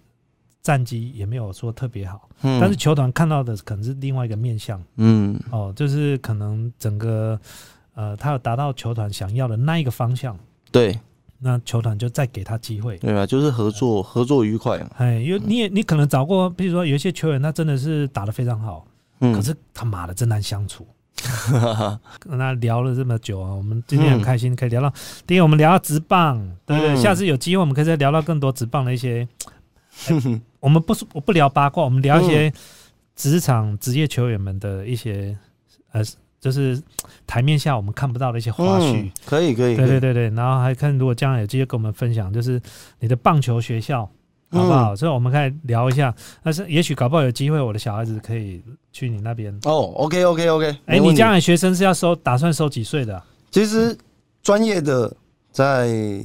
[0.61, 4.81] 战绩也没有说特别好，嗯，但是球团看到的可能是另外一个面向。
[4.95, 7.39] 嗯哦，就是可能整个
[7.95, 10.37] 呃，他有达到球团想要的那一个方向，
[10.79, 10.99] 对
[11.39, 12.97] 那球团就再给他机会。
[12.97, 13.25] 对吧？
[13.25, 14.89] 就是合作合作愉快嘛。
[14.97, 18.85] 哎，因为你也你可能找过，比如说有一些球员，他真的是打得非常好，
[19.19, 20.85] 嗯，可是他妈的真难相处。
[22.19, 24.93] 跟他聊了这么久啊，我们今天很开心，可以聊到
[25.25, 26.93] 第一，我们聊到直棒，对不对？
[26.93, 29.27] 嗯下次有机会，我们可以再聊到更多直棒的一些。
[30.07, 30.15] 哎
[30.59, 32.51] 我们不是我不聊八卦，我们聊一些
[33.15, 35.37] 职场职业球员们的一些
[35.91, 36.01] 呃，
[36.39, 36.81] 就是
[37.25, 39.03] 台面下我们看不到的一些花絮。
[39.03, 42.61] 嗯可以可以，可以，对对对对，然后还看如果将来有机会跟我们分享，就是
[42.99, 44.09] 你的棒球学校
[44.51, 44.95] 好不好？
[44.95, 46.13] 所以我们可以聊一下。
[46.43, 48.61] 但是也许搞不好有机会，我的小孩子可以
[48.91, 49.53] 去你那边。
[49.63, 53.97] 哦，OK OK OK，哎，你将来学生是要收，打算收几岁的啊、其实
[54.43, 55.11] 专业的
[55.51, 56.23] 在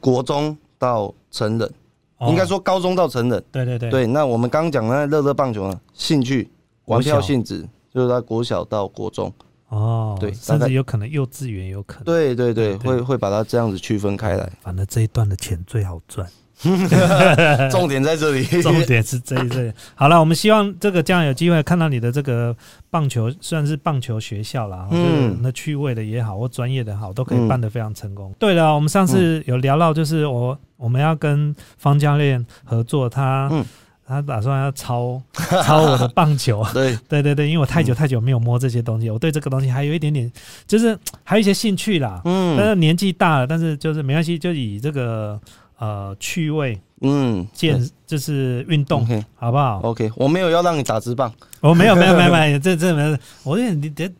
[0.00, 1.72] 国中到成人，
[2.18, 3.44] 哦应该说高中到成人。
[3.52, 6.50] 对对对对，那我们刚刚讲的那乐乐棒球呢，兴趣
[6.86, 9.32] 玩票性质，就是他国小到国中。
[9.68, 12.04] 哦，对甚至有可能幼稚园有可能。
[12.04, 14.52] 对对对，对会会把它这样子区分开来。
[14.60, 16.28] 反正这一段的钱最好赚，
[17.70, 18.44] 重点在这里。
[18.60, 19.72] 重点是这一这里。
[19.94, 22.54] 好了，我们希望这个将来有机会看到你的这个
[22.90, 28.30] 棒球，算是棒球学校啦，嗯就是那趣味的也好，或专业的好，都可以嗯办得非常成功。
[28.38, 33.64] 对了，我们上次有聊到，就是我我们要跟方教练合作，他、嗯
[34.12, 35.20] 他打算要抄
[35.64, 36.64] 抄我的棒球。
[36.74, 40.30] 对，对对对，因为我太嗯久太久没有摸这些东西，我对这个东西还有一点点，
[40.66, 42.20] 就是 还有一些兴趣啦。
[42.24, 45.40] 嗯但嗯是年纪大了，但是就是没关系，就以这个
[45.78, 49.04] 呃趣味嗯，健就是运动
[49.34, 51.32] 好不好？OK，我没有要让你打直棒。
[51.60, 54.14] 我没有没有没有没有， 这这没有，我连连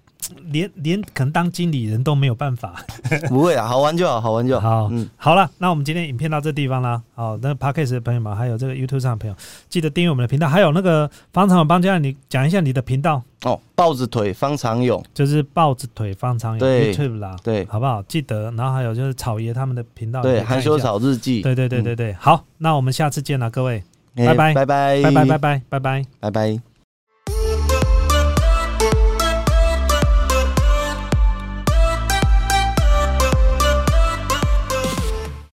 [0.51, 2.75] 连连可能当经理人都没有办法。
[3.29, 4.83] 不会啊，好玩就好，好玩就好。
[4.85, 7.03] 好嗯，好了，那我们今天影片到这地方啦。
[7.15, 9.37] 好，那 Podcast 的朋友们，还有这个 YouTube 上的朋友，
[9.69, 10.49] 记得订阅我们的频道。
[10.49, 18.03] 还有那个方长勇帮家，你讲一下你的频道，哦，豹子腿方长勇，就是豹子腿方长勇对 YouTube 啦，对好不好？
[18.05, 21.43] 记得，然后还有就是草爷他们的频道，对，你可以看一下含羞草日记。
[21.43, 23.83] 对对对对对，好，那我们下次见了，各位，
[24.15, 26.05] 拜拜拜，拜拜拜拜拜拜。
[26.21, 26.72] 拜拜。